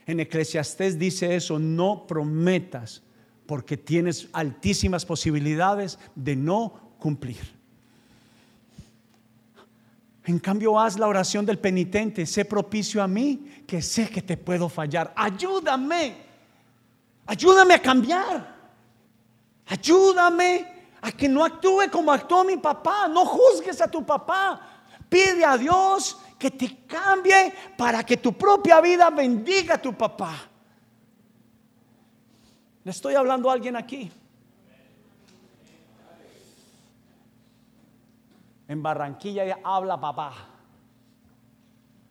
[0.08, 3.04] En Eclesiastés dice eso, no prometas
[3.46, 7.56] porque tienes altísimas posibilidades de no cumplir.
[10.26, 14.38] En cambio, haz la oración del penitente, sé propicio a mí, que sé que te
[14.38, 15.14] puedo fallar.
[15.16, 16.16] Ayúdame,
[17.28, 18.56] ayúdame a cambiar.
[19.68, 20.68] Ayúdame
[21.02, 23.08] a que no actúe como actuó mi papá.
[23.08, 24.60] No juzgues a tu papá.
[25.08, 30.50] Pide a Dios que te cambie para que tu propia vida bendiga a tu papá.
[32.86, 34.12] Le estoy hablando a alguien aquí.
[38.68, 40.34] En Barranquilla habla papá.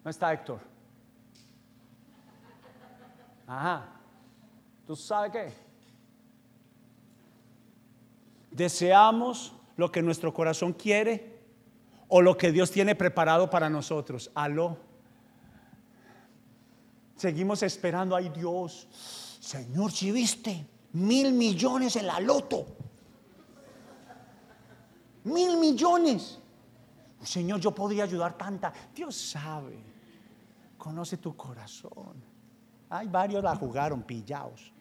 [0.03, 0.59] ¿No está Héctor?
[3.47, 3.87] Ajá.
[4.85, 5.53] ¿Tú sabes qué?
[8.51, 11.39] Deseamos lo que nuestro corazón quiere
[12.09, 14.29] o lo que Dios tiene preparado para nosotros.
[14.35, 14.77] Aló.
[17.15, 18.89] Seguimos esperando, ay Dios,
[19.45, 22.65] Señor, si viste mil millones en la loto.
[25.25, 26.39] Mil millones.
[27.23, 28.73] Señor, yo podría ayudar tanta.
[28.95, 29.77] Dios sabe,
[30.79, 32.15] conoce tu corazón.
[32.89, 34.73] Hay varios la jugaron pillados.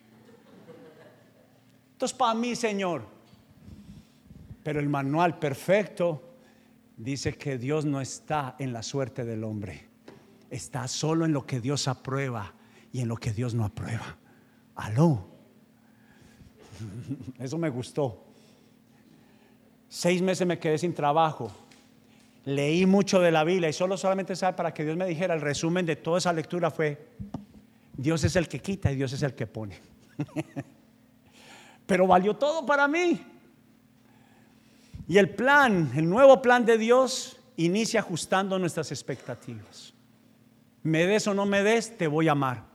[1.91, 3.05] Entonces, para mí, Señor.
[4.63, 6.21] Pero el manual perfecto
[6.95, 9.89] dice que Dios no está en la suerte del hombre.
[10.49, 12.53] Está solo en lo que Dios aprueba
[12.93, 14.22] y en lo que Dios no aprueba.
[14.75, 15.27] Aló.
[17.39, 18.23] Eso me gustó.
[19.87, 21.51] Seis meses me quedé sin trabajo.
[22.45, 25.41] Leí mucho de la Biblia y solo solamente sabe para que Dios me dijera el
[25.41, 27.07] resumen de toda esa lectura fue
[27.95, 29.77] Dios es el que quita y Dios es el que pone.
[31.85, 33.21] Pero valió todo para mí.
[35.07, 39.93] Y el plan, el nuevo plan de Dios inicia ajustando nuestras expectativas.
[40.81, 42.65] Me des o no me des, te voy a amar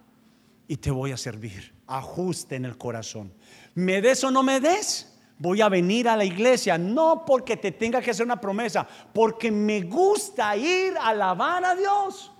[0.66, 1.77] y te voy a servir.
[1.88, 3.32] Ajuste en el corazón.
[3.74, 7.72] Me des o no me des, voy a venir a la iglesia, no porque te
[7.72, 12.30] tenga que hacer una promesa, porque me gusta ir a alabar a Dios.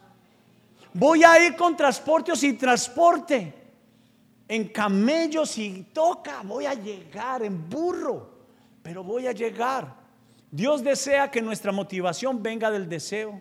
[0.95, 3.55] Voy a ir con transporte o sin transporte,
[4.49, 8.31] en camello si toca, voy a llegar en burro,
[8.83, 9.95] pero voy a llegar.
[10.51, 13.41] Dios desea que nuestra motivación venga del deseo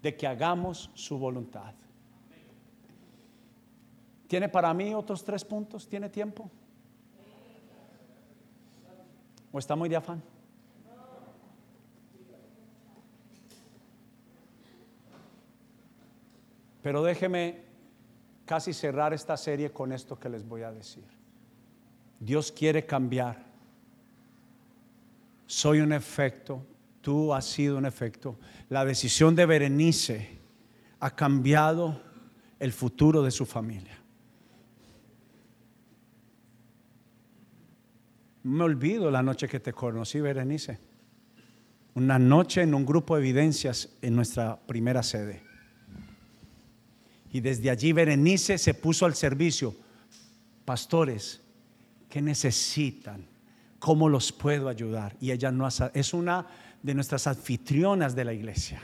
[0.00, 1.74] de que hagamos su voluntad.
[4.28, 5.88] ¿Tiene para mí otros tres puntos?
[5.88, 6.50] ¿Tiene tiempo?
[9.50, 10.22] ¿O está muy de afán?
[16.82, 17.64] Pero déjeme
[18.44, 21.04] casi cerrar esta serie con esto que les voy a decir.
[22.20, 23.46] Dios quiere cambiar.
[25.46, 26.64] Soy un efecto,
[27.00, 28.36] tú has sido un efecto.
[28.68, 30.38] La decisión de Berenice
[31.00, 32.02] ha cambiado
[32.58, 33.98] el futuro de su familia.
[38.48, 40.78] Me olvido la noche que te conocí, Berenice.
[41.94, 45.42] Una noche en un grupo de evidencias en nuestra primera sede.
[47.30, 49.74] Y desde allí Berenice se puso al servicio.
[50.64, 51.42] Pastores,
[52.08, 53.26] ¿qué necesitan?
[53.78, 55.16] ¿Cómo los puedo ayudar?
[55.20, 56.46] Y ella no es una
[56.82, 58.80] de nuestras anfitrionas de la iglesia.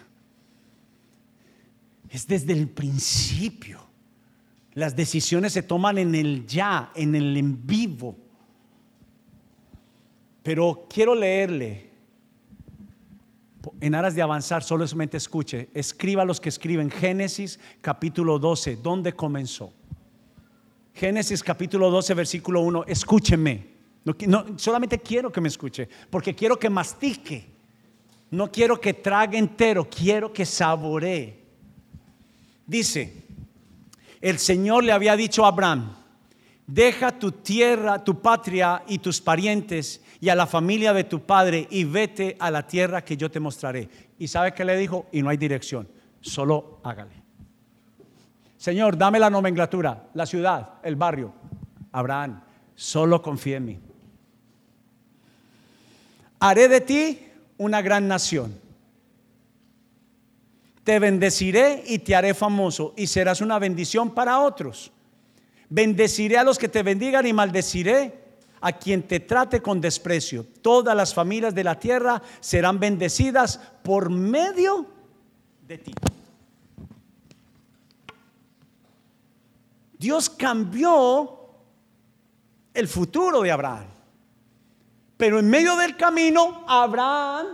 [2.10, 3.80] Es desde el principio.
[4.74, 8.23] Las decisiones se toman en el ya, en el en vivo.
[10.44, 11.90] Pero quiero leerle,
[13.80, 19.72] en aras de avanzar, solamente escuche, escriba los que escriben Génesis capítulo 12, ¿dónde comenzó?
[20.92, 23.74] Génesis capítulo 12, versículo 1, escúcheme.
[24.56, 27.46] Solamente quiero que me escuche, porque quiero que mastique.
[28.30, 31.42] No quiero que trague entero, quiero que saboree.
[32.66, 33.24] Dice,
[34.20, 35.96] el Señor le había dicho a Abraham,
[36.66, 41.68] deja tu tierra, tu patria y tus parientes y a la familia de tu padre
[41.68, 43.90] y vete a la tierra que yo te mostraré.
[44.18, 45.86] Y sabe que le dijo, y no hay dirección,
[46.22, 47.12] solo hágale.
[48.56, 51.34] Señor, dame la nomenclatura, la ciudad, el barrio.
[51.92, 52.40] Abraham,
[52.74, 53.78] solo confía en mí.
[56.40, 57.18] Haré de ti
[57.58, 58.58] una gran nación.
[60.84, 64.90] Te bendeciré y te haré famoso y serás una bendición para otros.
[65.68, 68.23] Bendeciré a los que te bendigan y maldeciré
[68.66, 70.46] a quien te trate con desprecio.
[70.62, 74.86] Todas las familias de la tierra serán bendecidas por medio
[75.68, 75.92] de ti.
[79.98, 81.40] Dios cambió
[82.72, 83.84] el futuro de Abraham.
[85.18, 87.46] Pero en medio del camino, Abraham,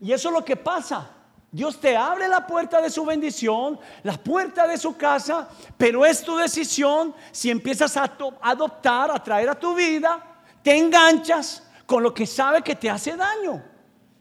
[0.00, 1.15] y eso es lo que pasa,
[1.56, 5.48] Dios te abre la puerta de su bendición, la puerta de su casa,
[5.78, 11.66] pero es tu decisión si empiezas a adoptar, a traer a tu vida, te enganchas
[11.86, 13.64] con lo que sabe que te hace daño.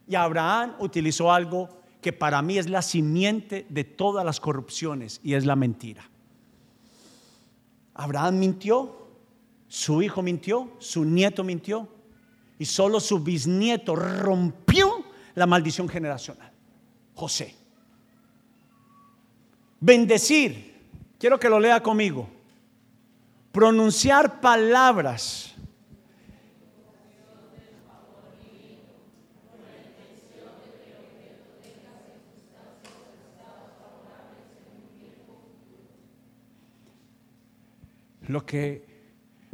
[0.08, 1.68] Y Abraham utilizó algo
[2.00, 6.10] que para mí es la simiente de todas las corrupciones y es la mentira.
[7.96, 9.10] Abraham mintió,
[9.68, 11.90] su hijo mintió, su nieto mintió
[12.58, 16.55] y solo su bisnieto rompió la maldición generacional.
[17.16, 17.56] José.
[19.80, 20.74] Bendecir,
[21.18, 22.28] quiero que lo lea conmigo.
[23.52, 25.54] Pronunciar palabras.
[38.28, 38.84] Lo que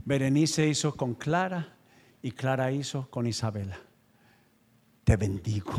[0.05, 1.75] Berenice hizo con Clara
[2.21, 3.77] y Clara hizo con Isabela.
[5.03, 5.73] Te bendigo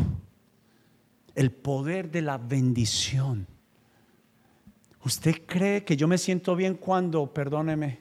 [1.34, 3.46] el poder de la bendición.
[5.04, 8.00] ¿Usted cree que yo me siento bien cuando, perdóneme,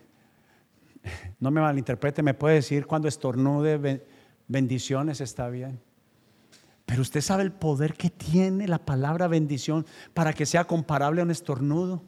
[1.39, 4.05] no me malinterprete, me puede decir cuando estornude
[4.47, 5.79] bendiciones está bien?
[6.86, 11.23] Pero usted sabe el poder que tiene la palabra bendición para que sea comparable a
[11.23, 12.03] un estornudo.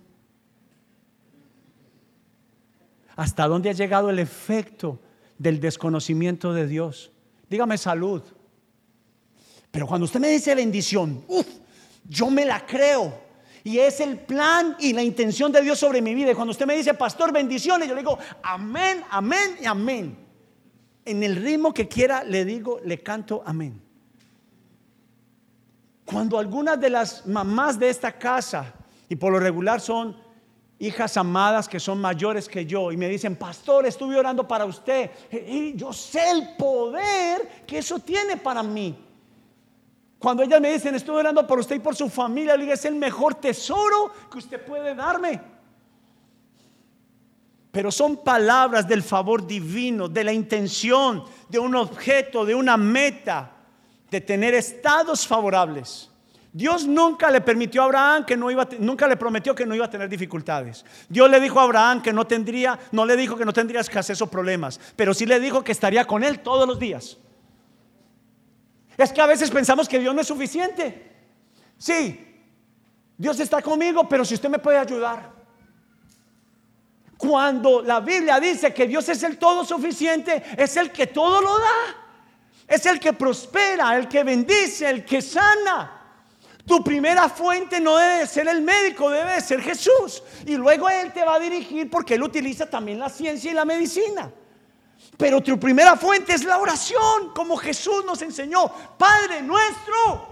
[3.15, 4.99] ¿Hasta dónde ha llegado el efecto
[5.37, 7.11] del desconocimiento de Dios?
[7.49, 8.23] Dígame salud.
[9.73, 11.25] Pero cuando usted me dice bendición,
[12.07, 13.11] yo me la creo.
[13.63, 16.29] Y es el plan y la intención de Dios sobre mi vida.
[16.29, 20.15] Y cuando usted me dice, pastor, bendiciones, yo le digo, amén, amén y amén.
[21.03, 23.81] En el ritmo que quiera, le digo, le canto amén.
[26.05, 28.75] Cuando algunas de las mamás de esta casa,
[29.09, 30.15] y por lo regular son
[30.77, 35.09] hijas amadas que son mayores que yo, y me dicen, pastor, estuve orando para usted,
[35.31, 38.95] y yo sé el poder que eso tiene para mí.
[40.23, 42.85] Cuando ellas me dicen, estoy orando por usted y por su familia, le digo, es
[42.85, 45.41] el mejor tesoro que usted puede darme.
[47.69, 53.51] Pero son palabras del favor divino, de la intención, de un objeto, de una meta,
[54.09, 56.09] de tener estados favorables.
[56.53, 59.83] Dios nunca le permitió a Abraham que no iba, nunca le prometió que no iba
[59.83, 60.85] a tener dificultades.
[61.09, 64.21] Dios le dijo a Abraham que no tendría, no le dijo que no tendría escasez
[64.21, 67.17] o problemas, pero sí le dijo que estaría con él todos los días.
[68.97, 71.11] Es que a veces pensamos que Dios no es suficiente.
[71.77, 72.33] Sí,
[73.17, 75.31] Dios está conmigo, pero si usted me puede ayudar.
[77.17, 81.57] Cuando la Biblia dice que Dios es el todo suficiente, es el que todo lo
[81.57, 82.03] da.
[82.67, 86.01] Es el que prospera, el que bendice, el que sana.
[86.65, 90.23] Tu primera fuente no debe ser el médico, debe ser Jesús.
[90.45, 93.65] Y luego Él te va a dirigir porque Él utiliza también la ciencia y la
[93.65, 94.31] medicina.
[95.17, 98.67] Pero tu primera fuente es la oración, como Jesús nos enseñó.
[98.97, 100.27] Padre nuestro,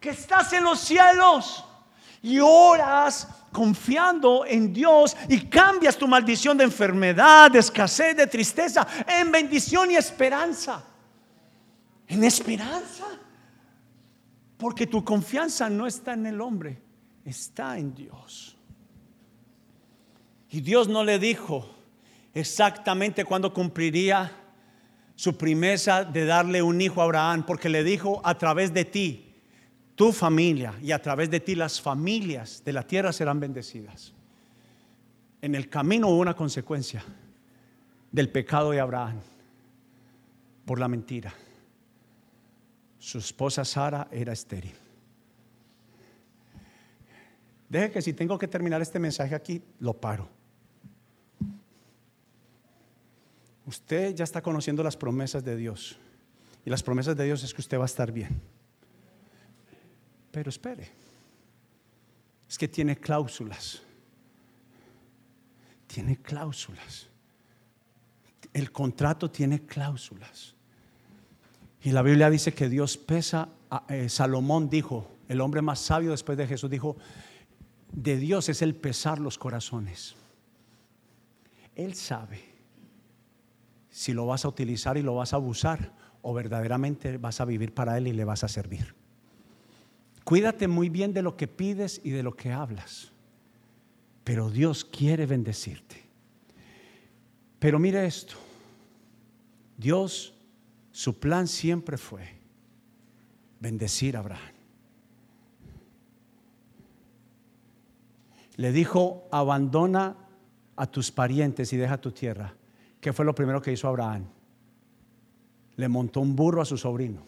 [0.00, 1.64] que estás en los cielos
[2.22, 8.86] y oras confiando en Dios y cambias tu maldición de enfermedad, de escasez, de tristeza,
[9.06, 10.84] en bendición y esperanza.
[12.06, 13.04] En esperanza.
[14.56, 16.80] Porque tu confianza no está en el hombre,
[17.24, 18.56] está en Dios.
[20.50, 21.77] Y Dios no le dijo
[22.38, 24.32] exactamente cuándo cumpliría
[25.14, 29.34] su promesa de darle un hijo a Abraham, porque le dijo a través de ti,
[29.94, 34.12] tu familia y a través de ti las familias de la tierra serán bendecidas.
[35.42, 37.04] En el camino hubo una consecuencia
[38.12, 39.20] del pecado de Abraham
[40.64, 41.34] por la mentira
[42.98, 44.74] su esposa Sara era estéril.
[47.68, 50.28] Deje que si tengo que terminar este mensaje aquí, lo paro.
[53.68, 55.98] Usted ya está conociendo las promesas de Dios.
[56.64, 58.40] Y las promesas de Dios es que usted va a estar bien.
[60.30, 60.90] Pero espere.
[62.48, 63.82] Es que tiene cláusulas.
[65.86, 67.08] Tiene cláusulas.
[68.54, 70.54] El contrato tiene cláusulas.
[71.82, 73.50] Y la Biblia dice que Dios pesa,
[73.90, 76.96] eh, Salomón dijo, el hombre más sabio después de Jesús dijo,
[77.92, 80.14] de Dios es el pesar los corazones.
[81.74, 82.47] Él sabe
[83.98, 85.92] si lo vas a utilizar y lo vas a abusar
[86.22, 88.94] o verdaderamente vas a vivir para Él y le vas a servir.
[90.22, 93.10] Cuídate muy bien de lo que pides y de lo que hablas,
[94.22, 95.96] pero Dios quiere bendecirte.
[97.58, 98.36] Pero mire esto,
[99.76, 100.32] Dios
[100.92, 102.38] su plan siempre fue
[103.58, 104.54] bendecir a Abraham.
[108.54, 110.14] Le dijo, abandona
[110.76, 112.54] a tus parientes y deja tu tierra.
[113.00, 114.26] ¿Qué fue lo primero que hizo Abraham?
[115.76, 117.22] Le montó un burro a su sobrino.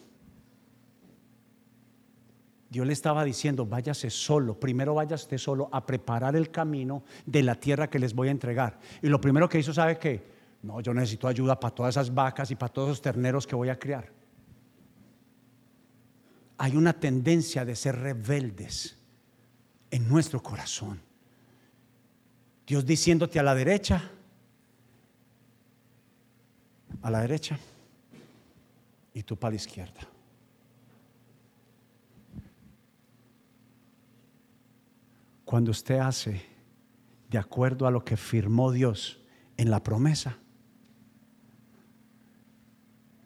[2.69, 7.55] Dios le estaba diciendo, váyase solo, primero váyase solo a preparar el camino de la
[7.55, 8.79] tierra que les voy a entregar.
[9.01, 10.25] Y lo primero que hizo, ¿sabe qué?
[10.63, 13.67] No, yo necesito ayuda para todas esas vacas y para todos esos terneros que voy
[13.67, 14.09] a criar.
[16.59, 18.97] Hay una tendencia de ser rebeldes
[19.89, 21.01] en nuestro corazón.
[22.65, 24.11] Dios diciéndote a la derecha,
[27.01, 27.57] a la derecha
[29.13, 30.01] y tú para la izquierda.
[35.45, 36.41] Cuando usted hace
[37.29, 39.19] de acuerdo a lo que firmó Dios
[39.57, 40.37] en la promesa,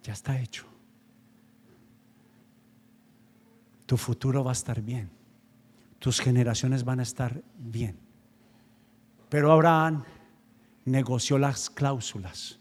[0.01, 0.65] ya está hecho.
[3.85, 5.09] Tu futuro va a estar bien.
[5.99, 7.97] Tus generaciones van a estar bien.
[9.29, 10.03] Pero Abraham
[10.85, 12.59] negoció las cláusulas.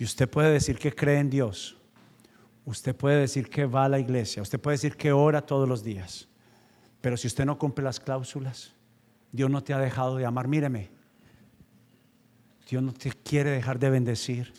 [0.00, 1.76] Y usted puede decir que cree en Dios.
[2.64, 4.40] Usted puede decir que va a la iglesia.
[4.40, 6.26] Usted puede decir que ora todos los días.
[7.02, 8.72] Pero si usted no cumple las cláusulas,
[9.30, 10.48] Dios no te ha dejado de amar.
[10.48, 10.88] Míreme,
[12.66, 14.54] Dios no te quiere dejar de bendecir.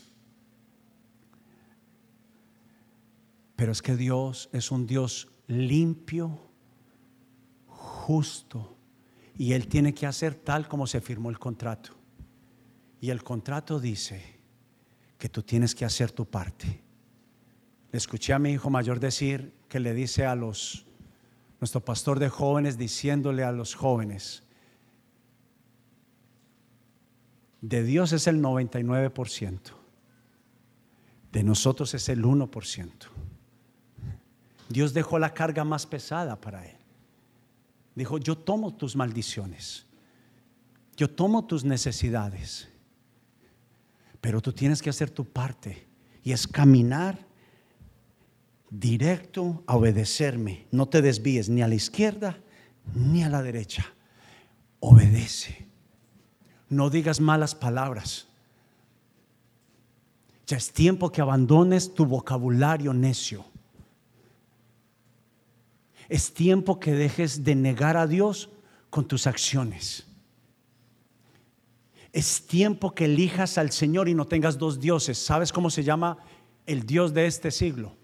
[3.56, 6.38] Pero es que Dios es un Dios limpio,
[7.66, 8.76] justo,
[9.36, 11.96] y Él tiene que hacer tal como se firmó el contrato.
[13.00, 14.31] Y el contrato dice
[15.22, 16.82] que tú tienes que hacer tu parte.
[17.92, 20.84] Le escuché a mi hijo mayor decir que le dice a los,
[21.60, 24.42] nuestro pastor de jóvenes, diciéndole a los jóvenes,
[27.60, 29.60] de Dios es el 99%,
[31.30, 32.90] de nosotros es el 1%.
[34.70, 36.78] Dios dejó la carga más pesada para él.
[37.94, 39.86] Dijo, yo tomo tus maldiciones,
[40.96, 42.71] yo tomo tus necesidades,
[44.22, 45.84] pero tú tienes que hacer tu parte
[46.22, 47.18] y es caminar
[48.70, 50.68] directo a obedecerme.
[50.70, 52.38] No te desvíes ni a la izquierda
[52.94, 53.84] ni a la derecha.
[54.78, 55.66] Obedece.
[56.68, 58.28] No digas malas palabras.
[60.46, 63.44] Ya es tiempo que abandones tu vocabulario necio.
[66.08, 68.50] Es tiempo que dejes de negar a Dios
[68.88, 70.06] con tus acciones.
[72.12, 75.18] Es tiempo que elijas al Señor y no tengas dos dioses.
[75.18, 76.18] ¿Sabes cómo se llama
[76.66, 77.96] el Dios de este siglo?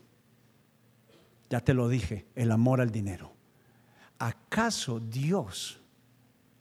[1.50, 3.32] Ya te lo dije, el amor al dinero.
[4.18, 5.80] ¿Acaso Dios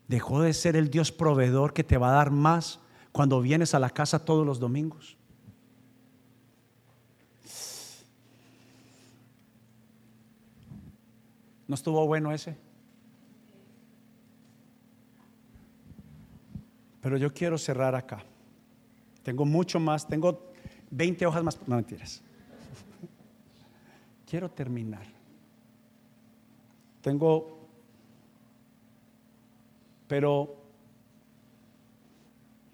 [0.07, 2.79] dejó de ser el Dios proveedor que te va a dar más
[3.11, 5.17] cuando vienes a la casa todos los domingos?
[11.67, 12.66] ¿No estuvo bueno ese?
[17.01, 18.23] Pero yo quiero cerrar acá.
[19.23, 20.51] Tengo mucho más, tengo
[20.91, 21.59] 20 hojas más.
[21.67, 22.21] No mentiras.
[24.25, 25.05] Quiero terminar.
[27.01, 27.67] Tengo,
[30.07, 30.55] pero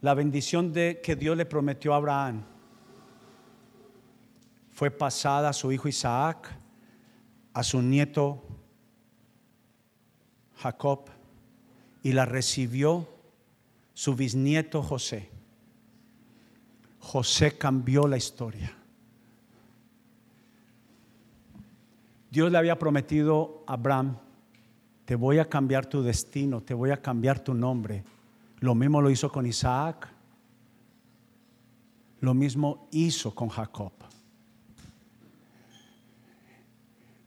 [0.02, 2.44] la bendición de que Dios le prometió a Abraham
[4.72, 6.50] fue pasada a su hijo Isaac,
[7.54, 8.44] a su nieto
[10.58, 11.06] Jacob,
[12.02, 13.13] y la recibió
[13.94, 15.30] su bisnieto José.
[17.00, 18.76] José cambió la historia.
[22.32, 24.18] Dios le había prometido a Abraham,
[25.06, 28.04] te voy a cambiar tu destino, te voy a cambiar tu nombre.
[28.60, 30.10] Lo mismo lo hizo con Isaac,
[32.22, 33.92] lo mismo hizo con Jacob.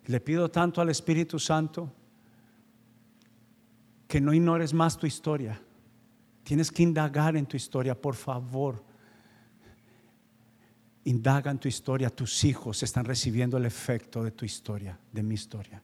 [0.06, 1.92] Le pido tanto al Espíritu Santo
[4.08, 5.60] que no ignores más tu historia.
[6.46, 8.80] Tienes que indagar en tu historia, por favor.
[11.02, 15.34] Indaga en tu historia, tus hijos están recibiendo el efecto de tu historia, de mi
[15.34, 15.82] historia.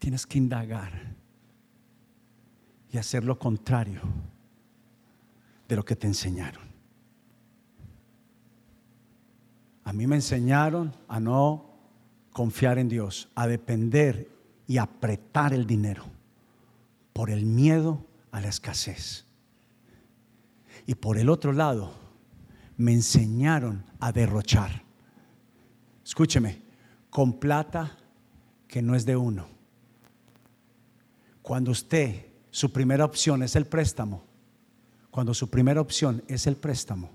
[0.00, 1.14] Tienes que indagar
[2.90, 4.00] y hacer lo contrario
[5.68, 6.64] de lo que te enseñaron.
[9.84, 11.69] A mí me enseñaron a no
[12.40, 14.26] confiar en Dios, a depender
[14.66, 16.06] y apretar el dinero
[17.12, 19.26] por el miedo a la escasez.
[20.86, 21.92] Y por el otro lado,
[22.78, 24.82] me enseñaron a derrochar.
[26.02, 26.62] Escúcheme,
[27.10, 27.98] con plata
[28.66, 29.46] que no es de uno.
[31.42, 34.24] Cuando usted, su primera opción es el préstamo,
[35.10, 37.10] cuando su primera opción es el préstamo,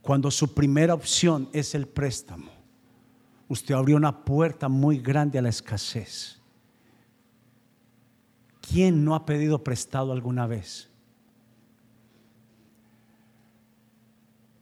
[0.00, 2.61] cuando su primera opción es el préstamo,
[3.52, 6.40] usted abrió una puerta muy grande a la escasez.
[8.62, 10.88] ¿Quién no ha pedido prestado alguna vez?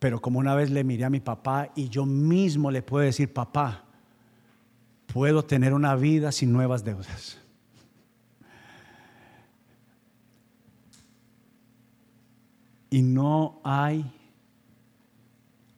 [0.00, 3.32] Pero como una vez le miré a mi papá y yo mismo le puedo decir,
[3.32, 3.84] papá,
[5.06, 7.38] puedo tener una vida sin nuevas deudas.
[12.90, 14.04] Y no hay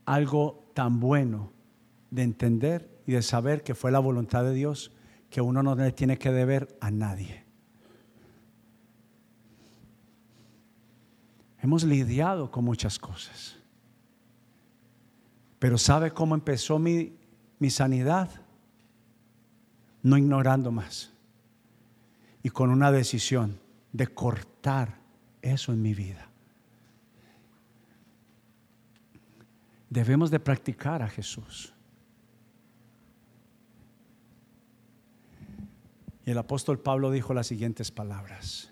[0.07, 1.52] algo tan bueno
[2.13, 4.93] de entender y de saber que fue la voluntad de Dios
[5.31, 7.43] que uno no le tiene que deber a nadie.
[11.63, 13.57] Hemos lidiado con muchas cosas.
[15.59, 17.17] Pero ¿sabe cómo empezó mi,
[17.59, 18.29] mi sanidad?
[20.03, 21.13] No ignorando más.
[22.43, 23.59] Y con una decisión
[23.93, 24.99] de cortar
[25.41, 26.29] eso en mi vida.
[29.89, 31.73] Debemos de practicar a Jesús.
[36.25, 38.71] Y el apóstol Pablo dijo las siguientes palabras.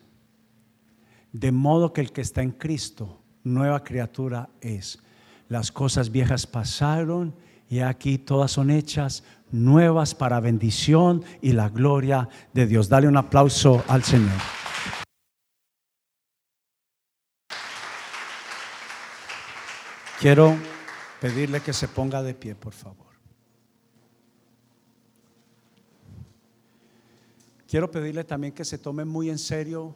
[1.32, 4.98] De modo que el que está en Cristo, nueva criatura es.
[5.48, 7.34] Las cosas viejas pasaron
[7.68, 12.88] y aquí todas son hechas nuevas para bendición y la gloria de Dios.
[12.88, 14.38] Dale un aplauso al Señor.
[20.20, 20.55] Quiero
[21.20, 23.09] pedirle que se ponga de pie, por favor.
[27.70, 29.94] Quiero pedirle también que se tome muy en serio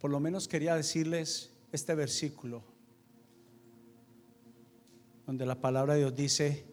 [0.00, 2.62] por lo menos quería decirles este versículo,
[5.26, 6.64] donde la palabra de Dios dice,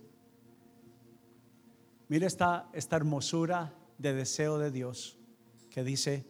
[2.07, 5.17] mire esta, esta hermosura de deseo de Dios,
[5.69, 6.25] que dice,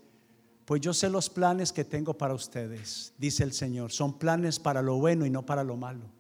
[0.66, 4.82] pues yo sé los planes que tengo para ustedes, dice el Señor, son planes para
[4.82, 6.19] lo bueno y no para lo malo.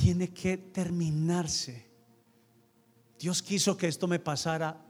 [0.00, 1.90] Tiene que terminarse.
[3.18, 4.80] Dios quiso que esto me pasara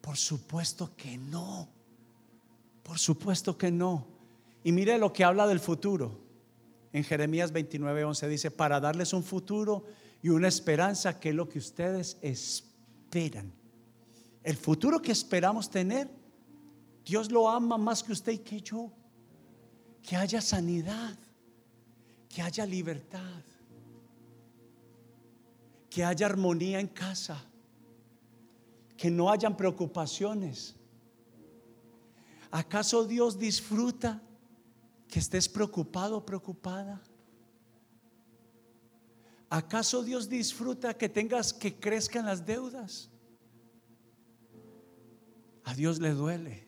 [0.00, 1.68] Por supuesto que no.
[2.82, 4.06] Por supuesto que no.
[4.64, 6.20] Y mire lo que habla del futuro.
[6.92, 9.84] En Jeremías 29, 11 dice, para darles un futuro
[10.22, 13.52] y una esperanza que es lo que ustedes esperan.
[14.42, 16.10] El futuro que esperamos tener,
[17.04, 18.92] Dios lo ama más que usted y que yo.
[20.02, 21.16] Que haya sanidad,
[22.28, 23.42] que haya libertad,
[25.94, 27.40] que haya armonía en casa,
[28.96, 30.74] que no hayan preocupaciones.
[32.50, 34.20] ¿Acaso Dios disfruta
[35.06, 37.00] que estés preocupado o preocupada?
[39.48, 43.08] ¿Acaso Dios disfruta que tengas que crezcan las deudas?
[45.62, 46.66] A Dios le duele.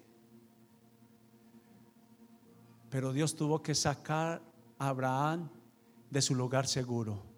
[2.90, 4.40] Pero Dios tuvo que sacar
[4.78, 5.50] a Abraham
[6.12, 7.35] de su lugar seguro,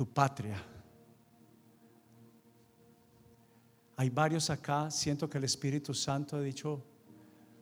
[0.00, 0.56] tu patria.
[3.96, 6.82] Hay varios acá, siento que el Espíritu Santo ha dicho,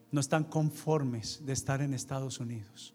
[0.09, 2.93] no están conformes de estar en Estados Unidos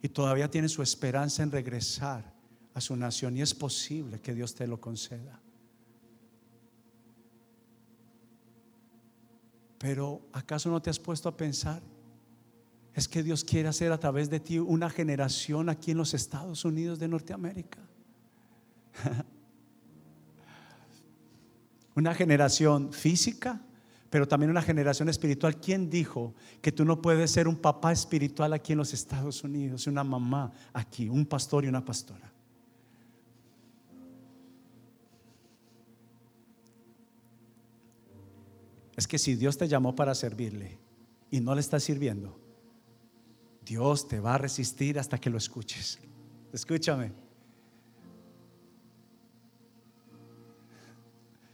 [0.00, 2.32] y todavía tienen su esperanza en regresar
[2.72, 5.40] a su nación y es posible que Dios te lo conceda.
[9.78, 11.82] Pero ¿acaso no te has puesto a pensar?
[12.94, 16.64] Es que Dios quiere hacer a través de ti una generación aquí en los Estados
[16.64, 17.89] Unidos de Norteamérica.
[21.94, 23.60] una generación física,
[24.08, 25.60] pero también una generación espiritual.
[25.60, 29.86] ¿Quién dijo que tú no puedes ser un papá espiritual aquí en los Estados Unidos,
[29.86, 32.32] una mamá aquí, un pastor y una pastora?
[38.96, 40.78] Es que si Dios te llamó para servirle
[41.30, 42.38] y no le estás sirviendo,
[43.64, 45.98] Dios te va a resistir hasta que lo escuches.
[46.52, 47.29] Escúchame.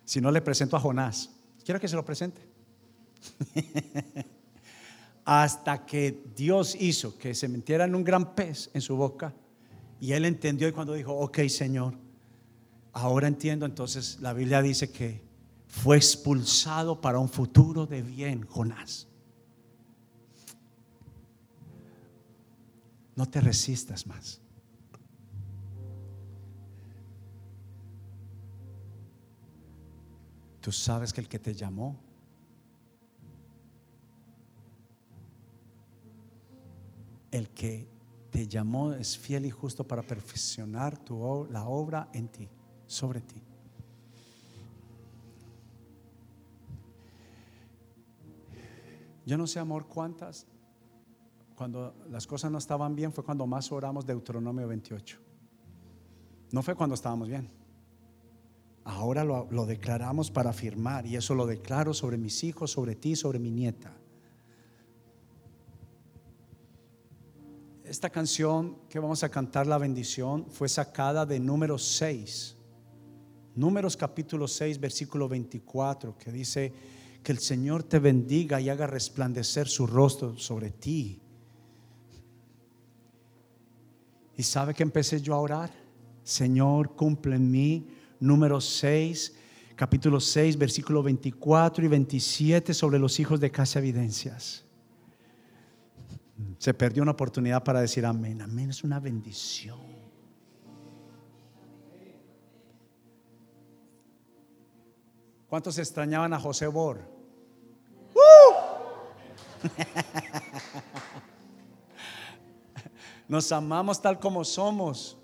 [0.07, 1.29] Si no le presento a Jonás,
[1.63, 2.41] quiero que se lo presente.
[5.27, 9.35] hasta que Dios hizo que se metiera en un gran pez en su boca
[10.01, 11.95] y él entendió y cuando dijo, ok Señor,
[12.93, 15.27] ahora entiendo, entonces la Biblia dice que
[15.67, 19.09] fue expulsado para un futuro de bien, Jonás.
[23.17, 24.41] No te resistas más.
[30.67, 31.97] Tú sabes que el que te llamó
[37.31, 37.89] el que
[38.33, 42.49] te llamó es fiel y justo para perfeccionar tu, la obra en ti,
[42.85, 43.41] sobre ti.
[49.25, 50.49] Yo no sé, amor, cuántas
[51.55, 55.21] cuando las cosas no estaban bien fue cuando más oramos Deuteronomio 28.
[56.51, 57.56] No fue cuando estábamos bien.
[58.87, 63.17] Ahora lo, lo, declaramos para afirmar y eso lo declaro sobre mis hijos, sobre ti,
[63.17, 63.93] sobre mi nieta.
[67.85, 72.57] Esta canción que vamos a cantar, La bendición, fue sacada de números 6.
[73.55, 76.73] Números capítulo 6, versículo 24, que dice
[77.23, 81.21] que el Señor te bendiga y haga resplandecer su rostro sobre ti
[84.37, 85.71] Y sabe que empecé yo a orar.
[86.23, 87.87] Señor, cumple en mí.
[88.21, 89.35] Número 6,
[89.75, 94.65] capítulo 6, versículo 24 y 27 sobre los hijos de casa evidencias.
[96.59, 98.43] Se perdió una oportunidad para decir amén.
[98.43, 99.97] Amén es una bendición.
[105.49, 107.01] ¿Cuántos extrañaban a José Bor?
[108.15, 108.19] ¡Uh!
[113.29, 115.16] Nos amamos tal como somos.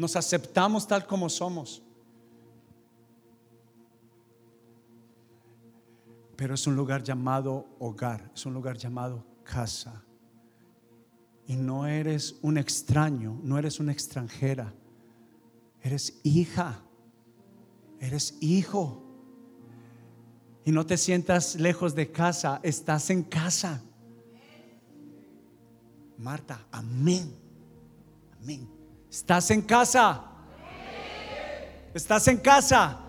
[0.00, 1.82] Nos aceptamos tal como somos.
[6.36, 10.02] Pero es un lugar llamado hogar, es un lugar llamado casa.
[11.46, 14.72] Y no eres un extraño, no eres una extranjera.
[15.82, 16.80] Eres hija,
[18.00, 19.02] eres hijo.
[20.64, 23.82] Y no te sientas lejos de casa, estás en casa.
[26.16, 27.36] Marta, amén.
[28.40, 28.79] Amén.
[29.10, 30.22] ¿Estás en casa?
[31.92, 33.00] ¿Estás en casa?